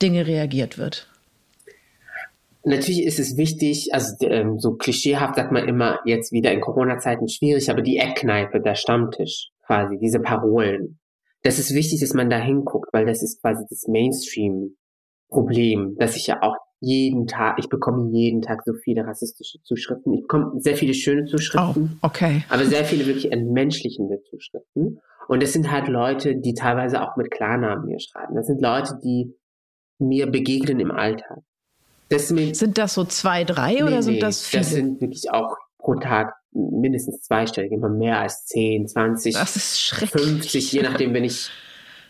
[0.00, 1.09] Dinge reagiert wird?
[2.64, 7.28] Natürlich ist es wichtig, also ähm, so klischeehaft sagt man immer jetzt wieder in Corona-Zeiten
[7.28, 10.98] schwierig, aber die Eckkneipe, der Stammtisch quasi, diese Parolen.
[11.42, 16.26] Das ist wichtig, dass man da hinguckt, weil das ist quasi das Mainstream-Problem, dass ich
[16.26, 20.14] ja auch jeden Tag, ich bekomme jeden Tag so viele rassistische Zuschriften.
[20.14, 22.42] Ich bekomme sehr viele schöne Zuschriften, oh, okay.
[22.48, 25.00] aber sehr viele wirklich entmenschlichende Zuschriften.
[25.28, 28.34] Und das sind halt Leute, die teilweise auch mit Klarnamen mir schreiben.
[28.34, 29.34] Das sind Leute, die
[29.98, 31.40] mir begegnen im Alltag.
[32.10, 34.62] Das sind das so zwei, drei nee, oder sind nee, das viele?
[34.62, 39.78] Das sind wirklich auch pro Tag mindestens zweistellig, immer mehr als 10, 20, das ist
[39.78, 41.50] 50, je nachdem, wenn ich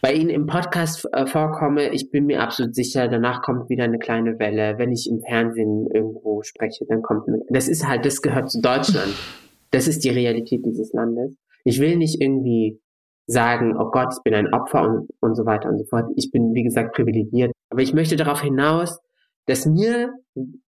[0.00, 3.98] bei Ihnen im Podcast äh, vorkomme, ich bin mir absolut sicher, danach kommt wieder eine
[3.98, 4.78] kleine Welle.
[4.78, 8.60] Wenn ich im Fernsehen irgendwo spreche, dann kommt eine, das ist halt, das gehört zu
[8.60, 9.14] Deutschland.
[9.72, 11.36] Das ist die Realität dieses Landes.
[11.62, 12.80] Ich will nicht irgendwie
[13.28, 16.10] sagen, oh Gott, ich bin ein Opfer und, und so weiter und so fort.
[16.16, 17.52] Ich bin, wie gesagt, privilegiert.
[17.68, 18.98] Aber ich möchte darauf hinaus,
[19.46, 20.12] dass mir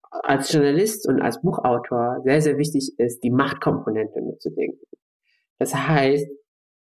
[0.09, 4.85] als Journalist und als Buchautor sehr, sehr wichtig ist, die Machtkomponente mitzudenken.
[5.59, 6.27] Das heißt,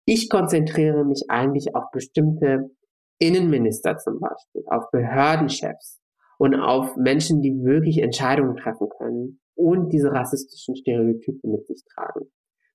[0.06, 2.70] ich konzentriere mich eigentlich auf bestimmte
[3.18, 6.00] Innenminister zum Beispiel, auf Behördenchefs
[6.38, 12.30] und auf Menschen, die wirklich Entscheidungen treffen können und diese rassistischen Stereotype mit sich tragen.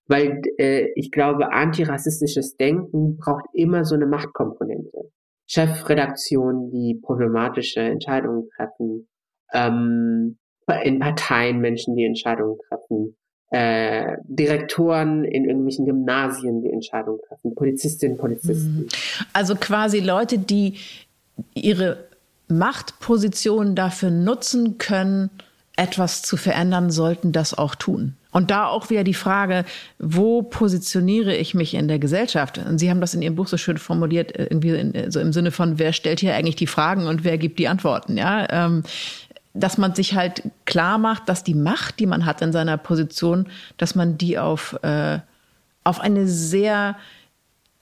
[0.07, 5.11] Weil äh, ich glaube, antirassistisches Denken braucht immer so eine Machtkomponente.
[5.47, 9.07] Chefredaktionen, die problematische Entscheidungen treffen,
[9.53, 10.37] ähm,
[10.83, 13.15] in Parteien Menschen, die Entscheidungen treffen,
[13.51, 18.77] äh, Direktoren in irgendwelchen Gymnasien, die Entscheidungen treffen, Polizistinnen, Polizisten.
[18.77, 18.87] Mhm.
[19.33, 20.75] Also quasi Leute, die
[21.53, 22.05] ihre
[22.47, 25.29] Machtposition dafür nutzen können,
[25.75, 28.15] etwas zu verändern, sollten das auch tun.
[28.31, 29.65] Und da auch wieder die Frage,
[29.97, 32.57] wo positioniere ich mich in der Gesellschaft?
[32.57, 35.31] Und Sie haben das in Ihrem Buch so schön formuliert, äh, irgendwie in, so im
[35.31, 38.17] Sinne von, wer stellt hier eigentlich die Fragen und wer gibt die Antworten?
[38.17, 38.83] Ja, ähm,
[39.53, 43.47] dass man sich halt klar macht, dass die Macht, die man hat in seiner Position,
[43.77, 45.19] dass man die auf, äh,
[45.85, 46.97] auf eine sehr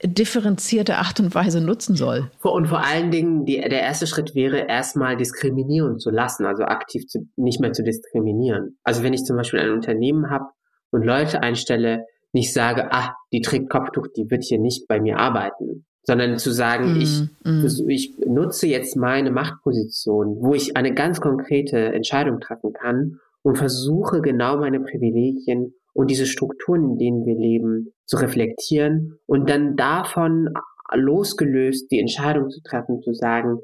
[0.02, 2.30] differenzierte Art und Weise nutzen soll.
[2.42, 7.06] Und vor allen Dingen, die, der erste Schritt wäre, erstmal diskriminieren zu lassen, also aktiv
[7.06, 8.76] zu, nicht mehr zu diskriminieren.
[8.82, 10.46] Also wenn ich zum Beispiel ein Unternehmen habe
[10.90, 15.18] und Leute einstelle, nicht sage, ah, die trägt Kopftuch, die wird hier nicht bei mir
[15.18, 17.88] arbeiten, sondern zu sagen, mm, ich, mm.
[17.88, 24.20] ich nutze jetzt meine Machtposition, wo ich eine ganz konkrete Entscheidung treffen kann und versuche
[24.20, 30.50] genau meine Privilegien und diese Strukturen, in denen wir leben, zu reflektieren und dann davon
[30.92, 33.58] losgelöst die Entscheidung zu treffen, zu sagen,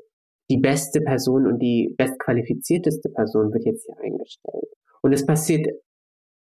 [0.49, 4.69] die beste Person und die bestqualifizierteste Person wird jetzt hier eingestellt.
[5.03, 5.67] Und es passiert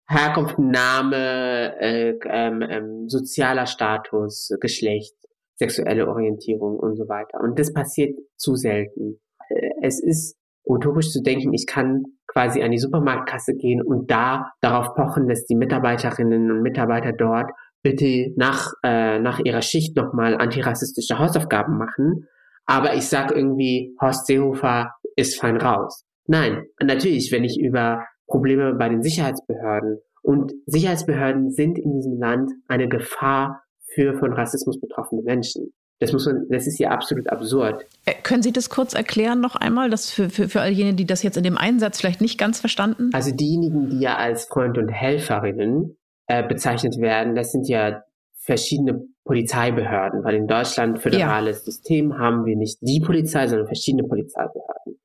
[0.07, 5.15] Herkunft, Name, äh, ähm, ähm, sozialer Status, Geschlecht,
[5.55, 7.39] sexuelle Orientierung und so weiter.
[7.41, 9.19] Und das passiert zu selten.
[9.49, 10.38] Äh, es ist
[10.69, 15.45] utopisch zu denken, ich kann quasi an die Supermarktkasse gehen und da darauf pochen, dass
[15.45, 17.51] die Mitarbeiterinnen und Mitarbeiter dort
[17.81, 22.27] bitte nach, äh, nach ihrer Schicht nochmal antirassistische Hausaufgaben machen.
[22.65, 26.05] Aber ich sag irgendwie, Horst Seehofer ist fein raus.
[26.27, 32.51] Nein, natürlich, wenn ich über Probleme bei den Sicherheitsbehörden und Sicherheitsbehörden sind in diesem Land
[32.67, 33.63] eine Gefahr
[33.95, 35.73] für von Rassismus betroffene Menschen.
[35.99, 37.85] Das muss man, das ist ja absolut absurd.
[38.05, 41.05] Äh, können Sie das kurz erklären noch einmal, das für, für, für all jene, die
[41.05, 43.09] das jetzt in dem Einsatz vielleicht nicht ganz verstanden?
[43.13, 48.03] Also diejenigen, die ja als Freund und Helferinnen äh, bezeichnet werden, das sind ja
[48.37, 51.63] verschiedene Polizeibehörden, weil in Deutschland föderales ja.
[51.65, 54.99] System haben wir nicht die Polizei, sondern verschiedene Polizeibehörden.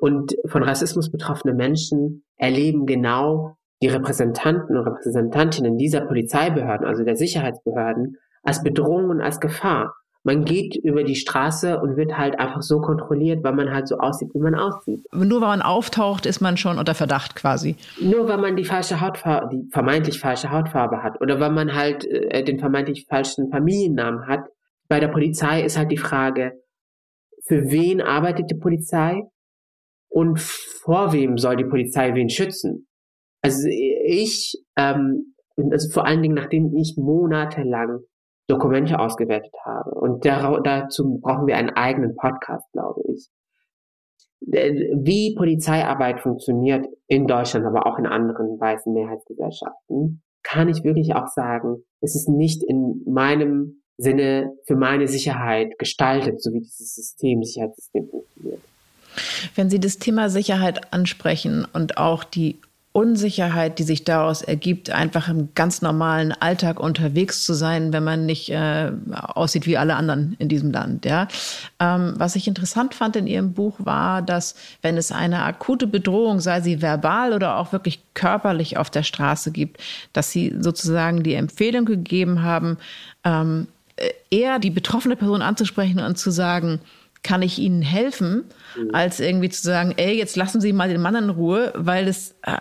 [0.00, 7.16] Und von Rassismus betroffene Menschen erleben genau die Repräsentanten und Repräsentantinnen dieser Polizeibehörden, also der
[7.16, 9.94] Sicherheitsbehörden, als Bedrohung und als Gefahr
[10.26, 13.98] man geht über die Straße und wird halt einfach so kontrolliert, weil man halt so
[13.98, 15.06] aussieht, wie man aussieht.
[15.12, 17.76] Nur weil man auftaucht, ist man schon unter Verdacht quasi.
[18.00, 22.04] Nur weil man die falsche Hautfarbe, die vermeintlich falsche Hautfarbe hat oder weil man halt
[22.06, 24.40] äh, den vermeintlich falschen Familiennamen hat.
[24.88, 26.60] Bei der Polizei ist halt die Frage,
[27.44, 29.22] für wen arbeitet die Polizei
[30.08, 32.88] und vor wem soll die Polizei wen schützen?
[33.42, 35.36] Also ich, ähm,
[35.70, 38.00] also vor allen Dingen, nachdem ich monatelang
[38.48, 39.90] Dokumente ausgewertet habe.
[39.90, 43.28] Und dazu brauchen wir einen eigenen Podcast, glaube ich.
[44.40, 51.26] wie Polizeiarbeit funktioniert in Deutschland, aber auch in anderen weißen Mehrheitsgesellschaften, kann ich wirklich auch
[51.26, 57.42] sagen, es ist nicht in meinem Sinne für meine Sicherheit gestaltet, so wie dieses System,
[57.42, 58.60] Sicherheitssystem funktioniert.
[59.54, 62.60] Wenn Sie das Thema Sicherheit ansprechen und auch die
[62.96, 68.24] Unsicherheit, die sich daraus ergibt, einfach im ganz normalen Alltag unterwegs zu sein, wenn man
[68.24, 71.04] nicht äh, aussieht wie alle anderen in diesem Land.
[71.04, 71.28] Ja,
[71.78, 76.40] ähm, was ich interessant fand in Ihrem Buch war, dass wenn es eine akute Bedrohung,
[76.40, 79.78] sei sie verbal oder auch wirklich körperlich auf der Straße gibt,
[80.14, 82.78] dass Sie sozusagen die Empfehlung gegeben haben,
[83.24, 83.68] ähm,
[84.30, 86.80] eher die betroffene Person anzusprechen und zu sagen,
[87.22, 88.94] kann ich Ihnen helfen, mhm.
[88.94, 92.34] als irgendwie zu sagen, ey, jetzt lassen Sie mal den Mann in Ruhe, weil es
[92.40, 92.56] äh,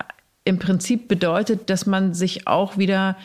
[0.46, 3.18] im Prinzip bedeutet, dass man sich auch wieder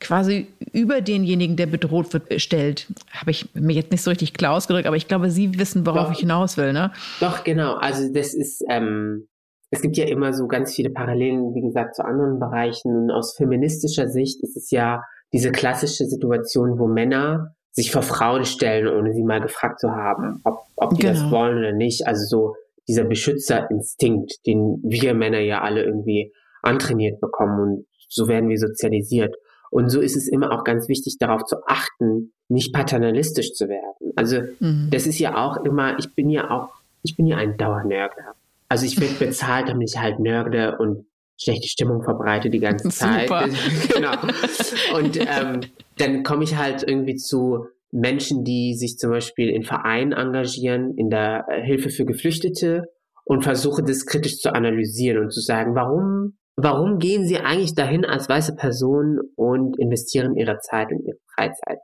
[0.00, 2.86] quasi über denjenigen, der bedroht wird, stellt.
[3.10, 6.06] Habe ich mir jetzt nicht so richtig klar ausgedrückt, aber ich glaube, Sie wissen, worauf
[6.06, 6.12] Doch.
[6.12, 6.92] ich hinaus will, ne?
[7.20, 7.74] Doch, genau.
[7.74, 9.28] Also das ist, ähm,
[9.70, 12.94] es gibt ja immer so ganz viele Parallelen, wie gesagt, zu anderen Bereichen.
[12.94, 18.44] Und aus feministischer Sicht ist es ja diese klassische Situation, wo Männer sich vor Frauen
[18.44, 21.14] stellen, ohne sie mal gefragt zu haben, ob, ob die genau.
[21.14, 22.06] das wollen oder nicht.
[22.06, 22.54] Also so
[22.86, 29.34] dieser Beschützerinstinkt, den wir Männer ja alle irgendwie antrainiert bekommen und so werden wir sozialisiert.
[29.70, 34.12] Und so ist es immer auch ganz wichtig, darauf zu achten, nicht paternalistisch zu werden.
[34.16, 34.88] Also mhm.
[34.90, 36.68] das ist ja auch immer, ich bin ja auch,
[37.02, 38.34] ich bin ja ein Dauernörgler.
[38.68, 41.06] Also ich werde bezahlt, damit ich halt nörgle und
[41.38, 43.28] schlechte Stimmung verbreite die ganze Zeit.
[43.94, 44.12] genau.
[44.94, 45.60] Und ähm,
[45.98, 51.10] dann komme ich halt irgendwie zu Menschen, die sich zum Beispiel in Vereinen engagieren, in
[51.10, 52.84] der äh, Hilfe für Geflüchtete
[53.24, 58.04] und versuche das kritisch zu analysieren und zu sagen, warum, warum gehen sie eigentlich dahin
[58.04, 61.78] als weiße Person und investieren ihre Zeit und ihre Freizeit?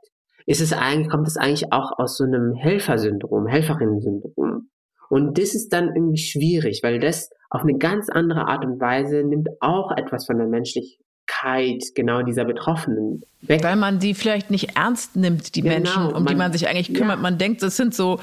[0.45, 4.69] Ist es eigentlich, kommt es eigentlich auch aus so einem Helfersyndrom, Helferinnen-Syndrom?
[5.09, 9.23] Und das ist dann irgendwie schwierig, weil das auf eine ganz andere Art und Weise
[9.23, 13.63] nimmt auch etwas von der Menschlichkeit genau dieser Betroffenen weg.
[13.63, 16.67] Weil man die vielleicht nicht ernst nimmt, die genau, Menschen, um man, die man sich
[16.67, 17.17] eigentlich kümmert.
[17.17, 17.21] Ja.
[17.21, 18.19] Man denkt, das sind so,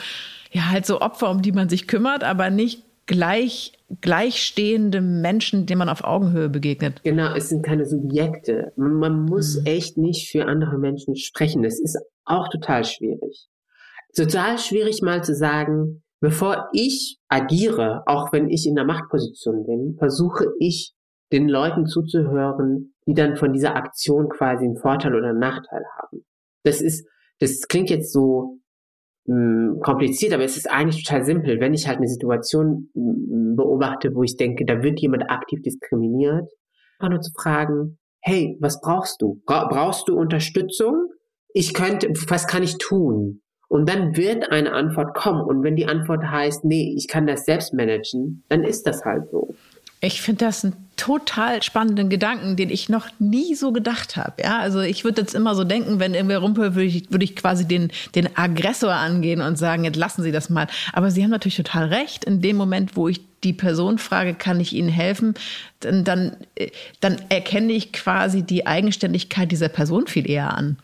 [0.52, 5.78] ja, halt so Opfer, um die man sich kümmert, aber nicht gleich, gleichstehende Menschen, denen
[5.78, 7.02] man auf Augenhöhe begegnet.
[7.04, 8.72] Genau, es sind keine Subjekte.
[8.76, 9.66] Man muss mhm.
[9.66, 11.62] echt nicht für andere Menschen sprechen.
[11.62, 13.48] Das ist auch total schwierig.
[14.14, 19.96] Total schwierig mal zu sagen, Bevor ich agiere, auch wenn ich in der Machtposition bin,
[19.98, 20.94] versuche ich
[21.30, 26.24] den Leuten zuzuhören, die dann von dieser Aktion quasi einen Vorteil oder einen Nachteil haben.
[26.64, 27.06] Das ist,
[27.38, 28.58] das klingt jetzt so
[29.26, 31.60] mh, kompliziert, aber es ist eigentlich total simpel.
[31.60, 32.90] Wenn ich halt eine Situation
[33.56, 36.48] beobachte, wo ich denke, da wird jemand aktiv diskriminiert,
[36.98, 39.40] einfach nur zu fragen, hey, was brauchst du?
[39.46, 41.10] Bra brauchst du Unterstützung?
[41.52, 43.42] Ich könnte, was kann ich tun?
[43.68, 45.42] Und dann wird eine Antwort kommen.
[45.42, 49.28] Und wenn die Antwort heißt, nee, ich kann das selbst managen, dann ist das halt
[49.30, 49.54] so.
[50.06, 54.40] Ich finde das einen total spannenden Gedanken, den ich noch nie so gedacht habe.
[54.40, 57.34] Ja, also ich würde jetzt immer so denken, wenn irgendwer rumpelt, würde ich, würde ich
[57.34, 60.68] quasi den, den Aggressor angehen und sagen, jetzt lassen Sie das mal.
[60.92, 62.24] Aber Sie haben natürlich total recht.
[62.24, 65.34] In dem Moment, wo ich die Person frage, kann ich Ihnen helfen,
[65.80, 66.36] dann, dann,
[67.00, 70.78] dann erkenne ich quasi die Eigenständigkeit dieser Person viel eher an.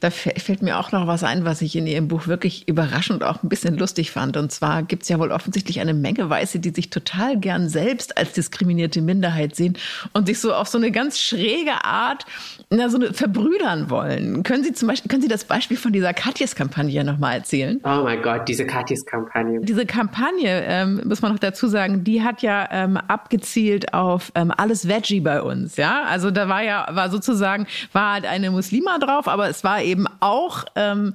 [0.00, 3.42] Da fällt mir auch noch was ein, was ich in Ihrem Buch wirklich überraschend auch
[3.42, 4.36] ein bisschen lustig fand.
[4.36, 8.16] Und zwar gibt es ja wohl offensichtlich eine Menge Weiße, die sich total gern selbst
[8.16, 9.76] als diskriminierte Minderheit sehen
[10.12, 12.26] und sich so auf so eine ganz schräge Art
[12.72, 14.44] na, so eine verbrüdern wollen.
[14.44, 17.80] Können Sie zum Beispiel, können Sie das Beispiel von dieser Katjes-Kampagne nochmal erzählen?
[17.82, 19.60] Oh mein Gott, diese Katjes-Kampagne.
[19.62, 24.52] Diese Kampagne, ähm, muss man noch dazu sagen, die hat ja ähm, abgezielt auf ähm,
[24.56, 26.04] alles Veggie bei uns, ja.
[26.04, 30.06] Also da war ja, war sozusagen, war halt eine Muslima drauf, aber es war eben
[30.20, 31.14] auch, ähm,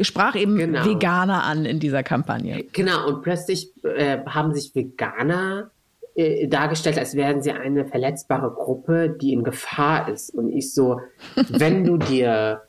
[0.00, 0.84] sprach eben genau.
[0.84, 2.64] Veganer an in dieser Kampagne.
[2.72, 5.70] Genau, und plötzlich äh, haben sich Veganer
[6.14, 10.34] äh, dargestellt, als wären sie eine verletzbare Gruppe, die in Gefahr ist.
[10.34, 11.00] Und ich so,
[11.48, 12.62] wenn du dir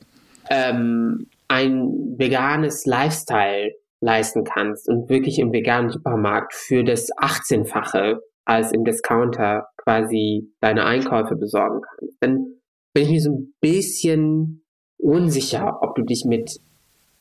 [0.50, 8.72] ähm, ein veganes Lifestyle leisten kannst und wirklich im veganen Supermarkt für das 18-fache als
[8.72, 12.46] im Discounter quasi deine Einkäufe besorgen kannst, dann
[12.92, 14.64] bin ich mir so ein bisschen
[14.98, 16.60] unsicher, ob du dich mit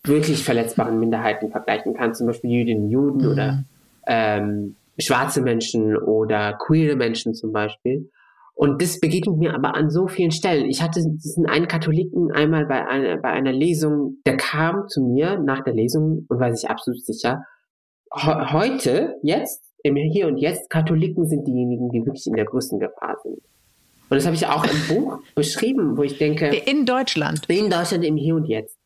[0.04, 3.32] wirklich verletzbaren Minderheiten vergleichen kannst, zum Beispiel Jüdinnen, Juden mhm.
[3.32, 3.64] oder
[4.08, 8.10] ähm, schwarze Menschen oder queere Menschen zum Beispiel.
[8.54, 10.70] Und das begegnet mir aber an so vielen Stellen.
[10.70, 15.38] Ich hatte diesen einen Katholiken einmal bei einer, bei einer Lesung, der kam zu mir
[15.40, 17.44] nach der Lesung und war sich absolut sicher,
[18.14, 23.18] heute, jetzt, im Hier und Jetzt, Katholiken sind diejenigen, die wirklich in der größten Gefahr
[23.22, 23.40] sind.
[24.10, 26.48] Und das habe ich auch im Buch beschrieben, wo ich denke.
[26.48, 27.50] In Deutschland.
[27.50, 28.78] In Deutschland im Hier und Jetzt.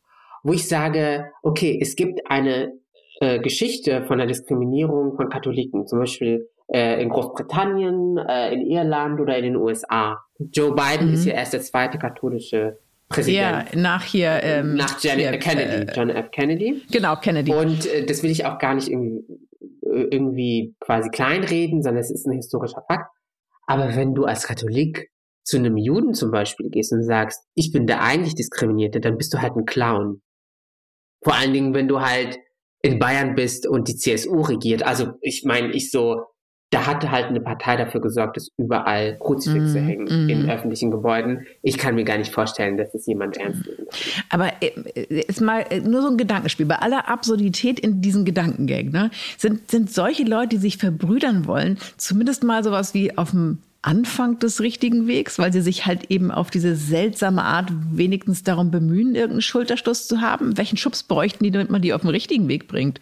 [0.44, 2.74] Wo ich sage, okay, es gibt eine
[3.20, 9.20] äh, Geschichte von der Diskriminierung von Katholiken, zum Beispiel äh, in Großbritannien, äh, in Irland
[9.20, 10.24] oder in den USA.
[10.38, 11.14] Joe Biden mhm.
[11.16, 12.78] ist ja erst der zweite katholische
[13.10, 13.74] Präsident.
[13.74, 14.40] Ja, nach hier.
[14.44, 15.40] Ähm, nach John F.
[15.40, 15.72] Kennedy.
[15.72, 16.32] Äh, John F.
[16.32, 16.84] Kennedy.
[16.92, 17.54] Genau, Kennedy.
[17.54, 19.24] Und äh, das will ich auch gar nicht irgendwie,
[19.82, 23.10] äh, irgendwie quasi kleinreden, sondern es ist ein historischer Fakt.
[23.66, 25.10] Aber wenn du als Katholik
[25.44, 29.34] zu einem Juden zum Beispiel gehst und sagst, ich bin der eigentlich Diskriminierte, dann bist
[29.34, 30.22] du halt ein Clown.
[31.24, 32.38] Vor allen Dingen, wenn du halt
[32.82, 34.84] in Bayern bist und die CSU regiert.
[34.84, 36.24] Also ich meine, ich so,
[36.72, 40.30] da hatte halt eine Partei dafür gesorgt, dass überall Kruzifixe mm, hängen mm.
[40.30, 41.48] in öffentlichen Gebäuden.
[41.64, 43.90] Ich kann mir gar nicht vorstellen, dass es jemand ernst nimmt.
[44.30, 44.72] Aber äh,
[45.28, 46.68] ist mal äh, nur so ein Gedankenspiel.
[46.68, 51.80] Bei aller Absurdität in diesen Gedankengang, ne, sind, sind solche Leute, die sich verbrüdern wollen,
[51.98, 56.32] zumindest mal sowas wie auf dem Anfang des richtigen Wegs, weil sie sich halt eben
[56.32, 60.58] auf diese seltsame Art wenigstens darum bemühen, irgendeinen Schulterschluss zu haben?
[60.58, 63.00] Welchen Schubs bräuchten die, damit man die auf den richtigen Weg bringt?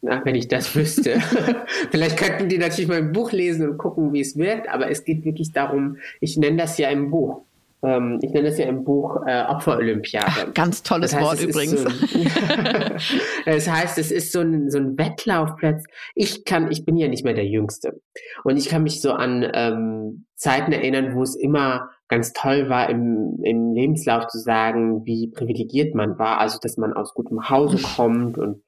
[0.00, 1.20] Na, wenn ich das wüsste.
[1.90, 5.04] Vielleicht könnten die natürlich mal ein Buch lesen und gucken, wie es wirkt, aber es
[5.04, 7.42] geht wirklich darum, ich nenne das ja im Buch.
[7.82, 10.52] Ähm, ich nenne das ja im Buch äh, Opferolympiade.
[10.54, 11.82] Ganz tolles das heißt, Wort übrigens.
[11.82, 12.98] So ein,
[13.46, 15.84] das heißt, es ist so ein, so ein Wettlaufplatz.
[16.14, 18.00] Ich kann, ich bin ja nicht mehr der Jüngste.
[18.44, 22.88] Und ich kann mich so an ähm, Zeiten erinnern, wo es immer ganz toll war,
[22.90, 26.38] im, im Lebenslauf zu sagen, wie privilegiert man war.
[26.38, 28.62] Also, dass man aus gutem Hause kommt und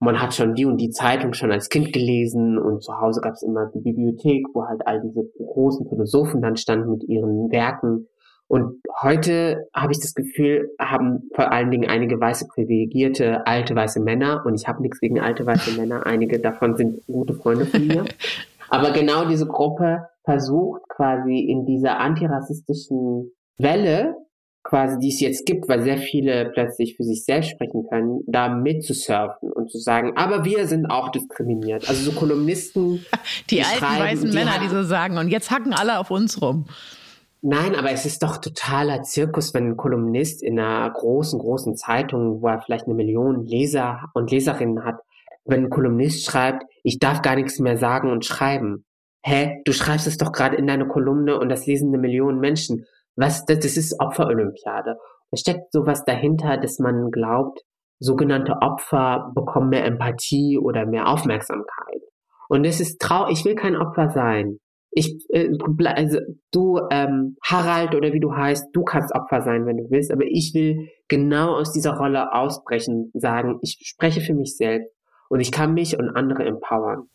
[0.00, 3.34] man hat schon die und die Zeitung schon als Kind gelesen und zu Hause gab
[3.34, 8.08] es immer die Bibliothek, wo halt all diese großen Philosophen dann standen mit ihren Werken.
[8.50, 14.00] Und heute habe ich das Gefühl, haben vor allen Dingen einige weiße privilegierte alte weiße
[14.00, 17.86] Männer, und ich habe nichts gegen alte weiße Männer, einige davon sind gute Freunde von
[17.86, 18.04] mir.
[18.68, 24.16] Aber genau diese Gruppe versucht quasi in dieser antirassistischen Welle,
[24.64, 28.48] quasi die es jetzt gibt, weil sehr viele plötzlich für sich selbst sprechen können, da
[28.48, 31.88] mitzusurfen und zu sagen, aber wir sind auch diskriminiert.
[31.88, 33.06] Also so Kolumnisten.
[33.48, 36.42] Die, die alten weißen die Männer, die so sagen, und jetzt hacken alle auf uns
[36.42, 36.66] rum.
[37.42, 42.42] Nein, aber es ist doch totaler Zirkus, wenn ein Kolumnist in einer großen, großen Zeitung,
[42.42, 44.96] wo er vielleicht eine Million Leser und Leserinnen hat,
[45.46, 48.84] wenn ein Kolumnist schreibt, ich darf gar nichts mehr sagen und schreiben.
[49.22, 49.62] Hä?
[49.64, 52.84] Du schreibst es doch gerade in deine Kolumne und das lesen eine Million Menschen.
[53.16, 54.96] Was, das, das ist Opferolympiade.
[55.30, 57.60] Da steckt sowas dahinter, dass man glaubt,
[57.98, 62.02] sogenannte Opfer bekommen mehr Empathie oder mehr Aufmerksamkeit.
[62.48, 64.58] Und es ist trau, ich will kein Opfer sein
[64.92, 65.48] ich, äh,
[65.84, 66.18] also
[66.50, 70.24] du, ähm, Harald oder wie du heißt, du kannst Opfer sein, wenn du willst, aber
[70.24, 74.92] ich will genau aus dieser Rolle ausbrechen, sagen, ich spreche für mich selbst
[75.28, 77.08] und ich kann mich und andere empowern.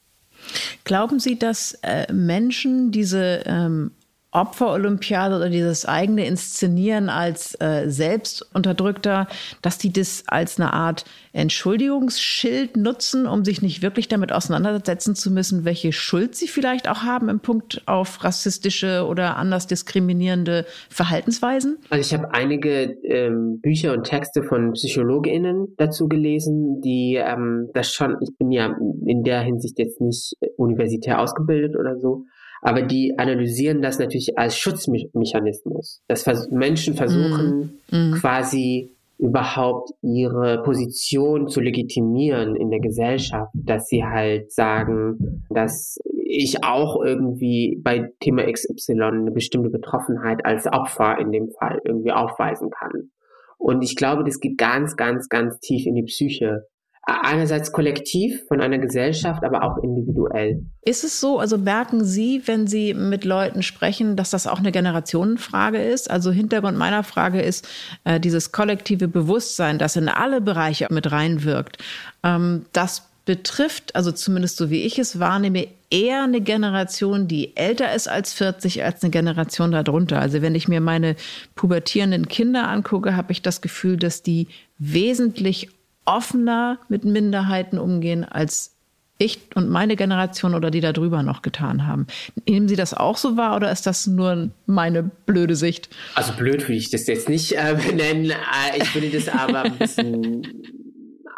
[0.84, 3.92] Glauben Sie, dass äh, Menschen diese ähm,
[4.36, 9.28] Opferolympiade oder dieses eigene Inszenieren als äh, Selbstunterdrückter,
[9.62, 15.32] dass die das als eine Art Entschuldigungsschild nutzen, um sich nicht wirklich damit auseinandersetzen zu
[15.32, 21.78] müssen, welche Schuld sie vielleicht auch haben im Punkt auf rassistische oder anders diskriminierende Verhaltensweisen?
[21.90, 27.94] Also ich habe einige ähm, Bücher und Texte von PsychologInnen dazu gelesen, die ähm, das
[27.94, 28.76] schon, ich bin ja
[29.06, 32.26] in der Hinsicht jetzt nicht universitär ausgebildet oder so,
[32.66, 36.02] aber die analysieren das natürlich als Schutzmechanismus.
[36.08, 37.96] Dass Menschen versuchen mm.
[37.96, 38.14] Mm.
[38.16, 38.90] quasi
[39.20, 47.02] überhaupt ihre Position zu legitimieren in der Gesellschaft, dass sie halt sagen, dass ich auch
[47.04, 53.12] irgendwie bei Thema XY eine bestimmte Betroffenheit als Opfer in dem Fall irgendwie aufweisen kann.
[53.60, 56.66] Und ich glaube, das geht ganz, ganz, ganz tief in die Psyche
[57.06, 60.66] einerseits kollektiv von einer Gesellschaft, aber auch individuell.
[60.82, 64.72] Ist es so, also merken Sie, wenn Sie mit Leuten sprechen, dass das auch eine
[64.72, 66.10] Generationenfrage ist?
[66.10, 67.68] Also Hintergrund meiner Frage ist
[68.06, 71.78] äh, dieses kollektive Bewusstsein, das in alle Bereiche mit reinwirkt.
[72.24, 77.94] Ähm, das betrifft, also zumindest so wie ich es wahrnehme, eher eine Generation, die älter
[77.94, 80.20] ist als 40, als eine Generation darunter.
[80.20, 81.16] Also wenn ich mir meine
[81.56, 84.48] pubertierenden Kinder angucke, habe ich das Gefühl, dass die
[84.78, 85.70] wesentlich
[86.06, 88.76] offener mit Minderheiten umgehen, als
[89.18, 92.08] ich und meine Generation oder die da drüber noch getan haben.
[92.48, 95.90] Nehmen Sie das auch so wahr oder ist das nur meine blöde Sicht?
[96.16, 98.32] Also blöd würde ich das jetzt nicht äh, benennen.
[98.32, 100.46] Äh, ich würde das aber ein bisschen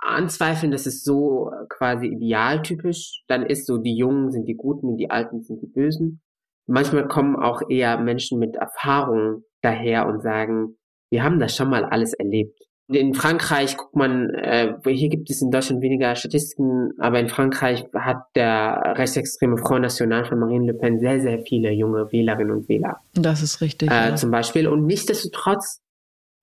[0.02, 3.68] anzweifeln, dass es so quasi idealtypisch dann ist.
[3.68, 6.22] So die Jungen sind die Guten und die Alten sind die Bösen.
[6.66, 10.78] Manchmal kommen auch eher Menschen mit Erfahrung daher und sagen,
[11.10, 12.57] wir haben das schon mal alles erlebt.
[12.90, 17.86] In Frankreich guckt man, äh, hier gibt es in Deutschland weniger Statistiken, aber in Frankreich
[17.94, 22.70] hat der rechtsextreme Front National von Marine Le Pen sehr, sehr viele junge Wählerinnen und
[22.70, 23.02] Wähler.
[23.14, 23.92] Das ist richtig.
[23.92, 24.16] Äh, ja.
[24.16, 24.68] Zum Beispiel.
[24.70, 25.82] Und nichtsdestotrotz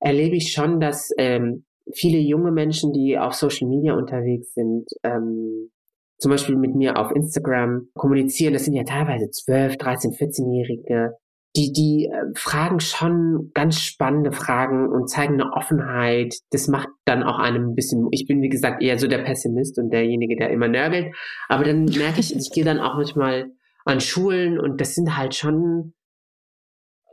[0.01, 5.71] erlebe ich schon, dass ähm, viele junge Menschen, die auf Social Media unterwegs sind, ähm,
[6.19, 11.17] zum Beispiel mit mir auf Instagram kommunizieren, das sind ja teilweise 12, 13, 14-Jährige,
[11.57, 16.35] die, die äh, fragen schon ganz spannende Fragen und zeigen eine Offenheit.
[16.51, 19.79] Das macht dann auch einem ein bisschen, ich bin wie gesagt eher so der Pessimist
[19.79, 21.15] und derjenige, der immer nörgelt.
[21.49, 23.51] Aber dann merke ich, ich gehe dann auch manchmal
[23.85, 25.95] an Schulen und das sind halt schon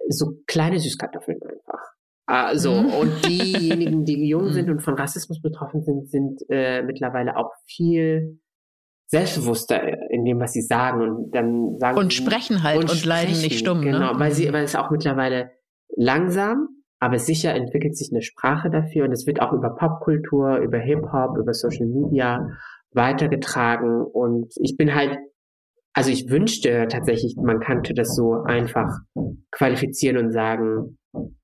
[0.09, 1.91] so kleine Süßkartoffeln einfach.
[2.25, 2.93] Also, mhm.
[2.93, 8.39] und diejenigen, die jung sind und von Rassismus betroffen sind, sind äh, mittlerweile auch viel
[9.11, 13.05] selbstbewusster in dem, was sie sagen und dann sagen und sie, sprechen halt und, und
[13.05, 13.81] leiden nicht stumm.
[13.81, 13.91] Ne?
[13.91, 14.19] Genau, ne?
[14.19, 15.51] weil sie, weil es auch mittlerweile
[15.95, 20.79] langsam, aber sicher entwickelt sich eine Sprache dafür und es wird auch über Popkultur, über
[20.79, 22.47] Hip Hop, über Social Media
[22.93, 25.17] weitergetragen und ich bin halt
[25.93, 28.87] also ich wünschte tatsächlich, man könnte das so einfach
[29.51, 30.97] qualifizieren und sagen,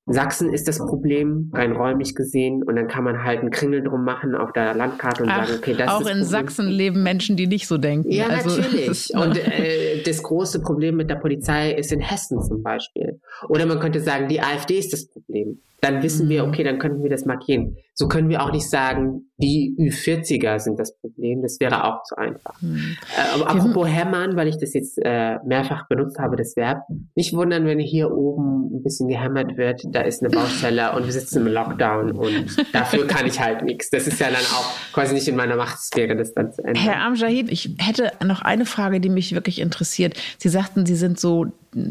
[0.08, 4.04] Sachsen ist das Problem, rein räumlich gesehen, und dann kann man halt einen Kringel drum
[4.04, 6.06] machen auf der Landkarte und Ach, sagen, okay, das auch ist.
[6.06, 8.10] Auch in Sachsen leben Menschen, die nicht so denken.
[8.10, 9.10] Ja, also, natürlich.
[9.14, 13.20] und äh, das große Problem mit der Polizei ist in Hessen zum Beispiel.
[13.48, 16.48] Oder man könnte sagen, die AfD ist das Problem dann wissen wir, mhm.
[16.48, 17.76] okay, dann könnten wir das markieren.
[17.94, 21.42] So können wir auch nicht sagen, die Ü40er sind das Problem.
[21.42, 22.60] Das wäre auch zu einfach.
[22.60, 22.96] Mhm.
[23.16, 26.82] Äh, aber apropos hämmern, weil ich das jetzt äh, mehrfach benutzt habe, das Verb.
[27.14, 29.82] Nicht wundern, wenn hier oben ein bisschen gehämmert wird.
[29.98, 33.90] Da ist eine Baustelle und wir sitzen im Lockdown und dafür kann ich halt nichts.
[33.90, 36.80] Das ist ja dann auch quasi nicht in meiner Machtsphäre, das dann zu ändern.
[36.80, 40.16] Herr Amjahid, ich hätte noch eine Frage, die mich wirklich interessiert.
[40.38, 41.46] Sie sagten, Sie sind so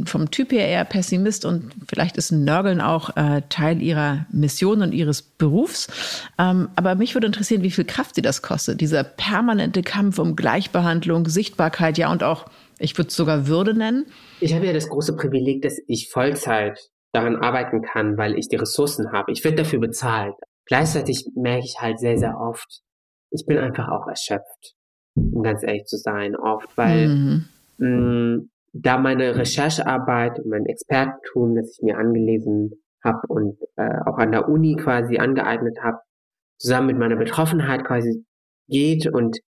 [0.05, 4.81] vom Typ her eher Pessimist und vielleicht ist ein Nörgeln auch äh, Teil ihrer Mission
[4.81, 5.89] und ihres Berufs.
[6.39, 8.79] Ähm, aber mich würde interessieren, wie viel Kraft sie das kostet.
[8.79, 12.45] Dieser permanente Kampf um Gleichbehandlung, Sichtbarkeit, ja und auch,
[12.79, 14.05] ich würde es sogar Würde nennen.
[14.39, 16.79] Ich habe ja das große Privileg, dass ich Vollzeit
[17.17, 19.31] daran arbeiten kann, weil ich die Ressourcen habe.
[19.31, 20.35] Ich werde dafür bezahlt.
[20.65, 22.81] Gleichzeitig merke ich halt sehr, sehr oft,
[23.31, 24.75] ich bin einfach auch erschöpft,
[25.15, 27.45] um ganz ehrlich zu sein, oft, weil mhm.
[27.77, 32.71] mh, mm, da meine Recherchearbeit und mein Expertentum, das ich mir angelesen
[33.03, 35.97] habe und äh, auch an der Uni quasi angeeignet habe,
[36.59, 38.25] zusammen mit meiner Betroffenheit quasi
[38.67, 39.39] geht und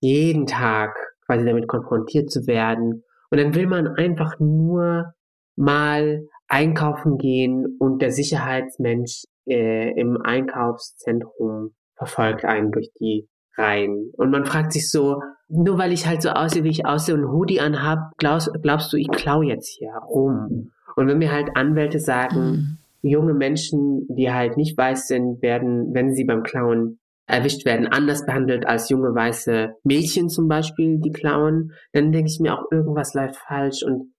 [0.00, 0.94] jeden Tag
[1.26, 3.02] quasi damit konfrontiert zu werden.
[3.30, 5.12] Und dann will man einfach nur
[5.56, 14.10] mal einkaufen gehen und der Sicherheitsmensch äh, im Einkaufszentrum verfolgt einen durch die rein.
[14.16, 17.30] Und man fragt sich so, nur weil ich halt so aussehe, wie ich aussehe und
[17.30, 20.72] Hoodie anhab, glaubst, glaubst du, ich klau jetzt hier rum?
[20.96, 22.78] Und wenn mir halt Anwälte sagen, mhm.
[23.02, 28.26] junge Menschen, die halt nicht weiß sind, werden, wenn sie beim Klauen erwischt werden, anders
[28.26, 33.14] behandelt als junge weiße Mädchen zum Beispiel, die klauen, dann denke ich mir auch, irgendwas
[33.14, 33.82] läuft falsch.
[33.84, 34.12] Und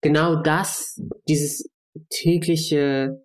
[0.00, 1.68] genau das, dieses
[2.10, 3.22] tägliche,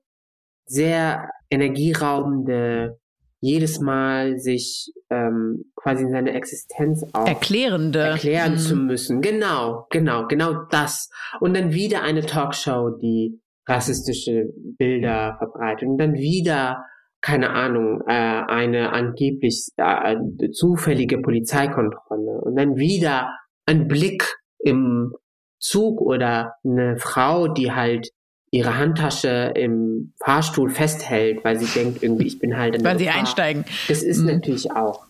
[0.65, 2.97] sehr energieraubende
[3.45, 7.99] jedes Mal sich ähm, quasi seine Existenz auch Erklärende.
[7.99, 8.57] erklären mhm.
[8.57, 9.21] zu müssen.
[9.21, 11.09] Genau, genau, genau das.
[11.39, 14.45] Und dann wieder eine Talkshow, die rassistische
[14.77, 15.87] Bilder verbreitet.
[15.87, 16.83] Und dann wieder,
[17.21, 20.15] keine Ahnung, äh, eine angeblich äh,
[20.51, 22.41] zufällige Polizeikontrolle.
[22.41, 23.29] Und dann wieder
[23.67, 24.23] ein Blick
[24.59, 25.13] im
[25.59, 28.11] Zug oder eine Frau, die halt
[28.51, 33.09] ihre Handtasche im Fahrstuhl festhält, weil sie denkt, irgendwie, ich bin halt in Weil sie
[33.09, 33.65] einsteigen.
[33.87, 34.27] Das ist mhm.
[34.27, 35.05] natürlich auch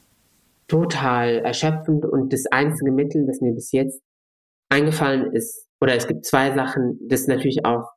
[0.68, 4.02] total erschöpfend und das einzige Mittel, das mir bis jetzt
[4.70, 7.92] eingefallen ist, oder es gibt zwei Sachen, das natürlich auch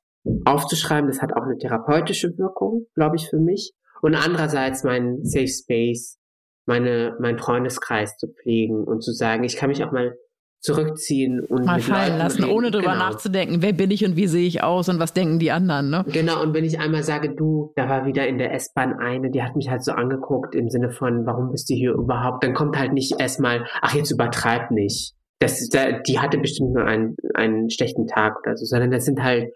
[0.44, 3.72] aufzuschreiben, das hat auch eine therapeutische Wirkung, glaube ich, für mich.
[4.02, 6.18] Und andererseits mein Safe Space,
[6.66, 10.16] meine, mein Freundeskreis zu pflegen und zu sagen, ich kann mich auch mal
[10.60, 12.56] zurückziehen und mal fallen lassen, reden.
[12.56, 13.10] ohne drüber genau.
[13.10, 16.04] nachzudenken, wer bin ich und wie sehe ich aus und was denken die anderen, ne?
[16.12, 19.42] Genau, und wenn ich einmal sage, du, da war wieder in der S-Bahn eine, die
[19.42, 22.42] hat mich halt so angeguckt im Sinne von, warum bist du hier überhaupt?
[22.42, 25.14] Dann kommt halt nicht erstmal, ach, jetzt übertreib nicht.
[25.38, 29.22] Das, da, die hatte bestimmt nur einen, einen schlechten Tag oder so, sondern das sind
[29.22, 29.52] halt,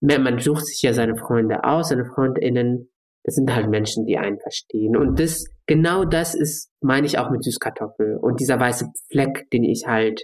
[0.00, 2.88] man sucht sich ja seine Freunde aus, seine FreundInnen,
[3.22, 4.96] das sind halt Menschen, die einen verstehen.
[4.96, 8.16] Und das, genau das ist, meine ich auch mit Süßkartoffel.
[8.16, 10.22] Und dieser weiße Fleck, den ich halt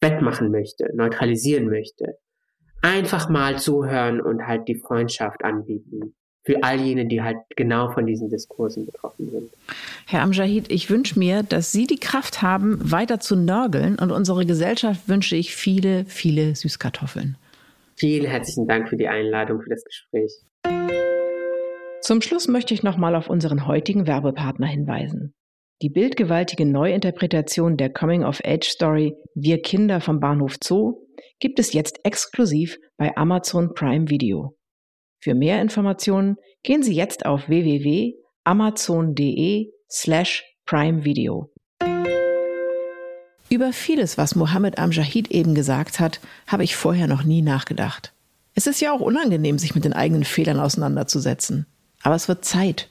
[0.00, 2.18] wettmachen möchte, neutralisieren möchte.
[2.82, 6.14] Einfach mal zuhören und halt die Freundschaft anbieten.
[6.44, 9.50] Für all jene, die halt genau von diesen Diskursen betroffen sind.
[10.06, 14.46] Herr Amjahid, ich wünsche mir, dass Sie die Kraft haben, weiter zu nörgeln und unsere
[14.46, 17.36] Gesellschaft wünsche ich viele, viele Süßkartoffeln.
[17.96, 20.32] Vielen herzlichen Dank für die Einladung, für das Gespräch.
[22.00, 25.34] Zum Schluss möchte ich nochmal auf unseren heutigen Werbepartner hinweisen.
[25.82, 31.06] Die bildgewaltige Neuinterpretation der Coming-of-Age-Story Wir Kinder vom Bahnhof Zoo
[31.38, 34.56] gibt es jetzt exklusiv bei Amazon Prime Video.
[35.20, 41.52] Für mehr Informationen gehen Sie jetzt auf www.amazon.de amazon.de slash Prime Video.
[43.50, 48.14] Über vieles, was Mohammed Amjahid eben gesagt hat, habe ich vorher noch nie nachgedacht.
[48.54, 51.66] Es ist ja auch unangenehm, sich mit den eigenen Fehlern auseinanderzusetzen.
[52.02, 52.88] Aber es wird Zeit.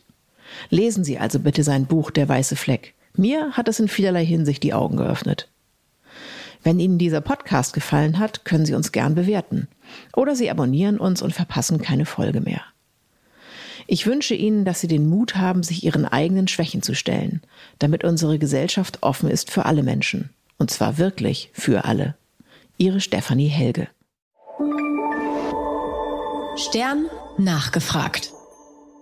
[0.70, 2.94] Lesen Sie also bitte sein Buch Der weiße Fleck.
[3.16, 5.50] Mir hat es in vielerlei Hinsicht die Augen geöffnet.
[6.64, 9.68] Wenn Ihnen dieser Podcast gefallen hat, können Sie uns gern bewerten.
[10.16, 12.62] Oder Sie abonnieren uns und verpassen keine Folge mehr.
[13.88, 17.42] Ich wünsche Ihnen, dass Sie den Mut haben, sich Ihren eigenen Schwächen zu stellen,
[17.80, 20.30] damit unsere Gesellschaft offen ist für alle Menschen.
[20.58, 22.16] Und zwar wirklich für alle.
[22.78, 23.88] Ihre Stefanie Helge.
[26.58, 27.06] Stern
[27.38, 28.34] nachgefragt.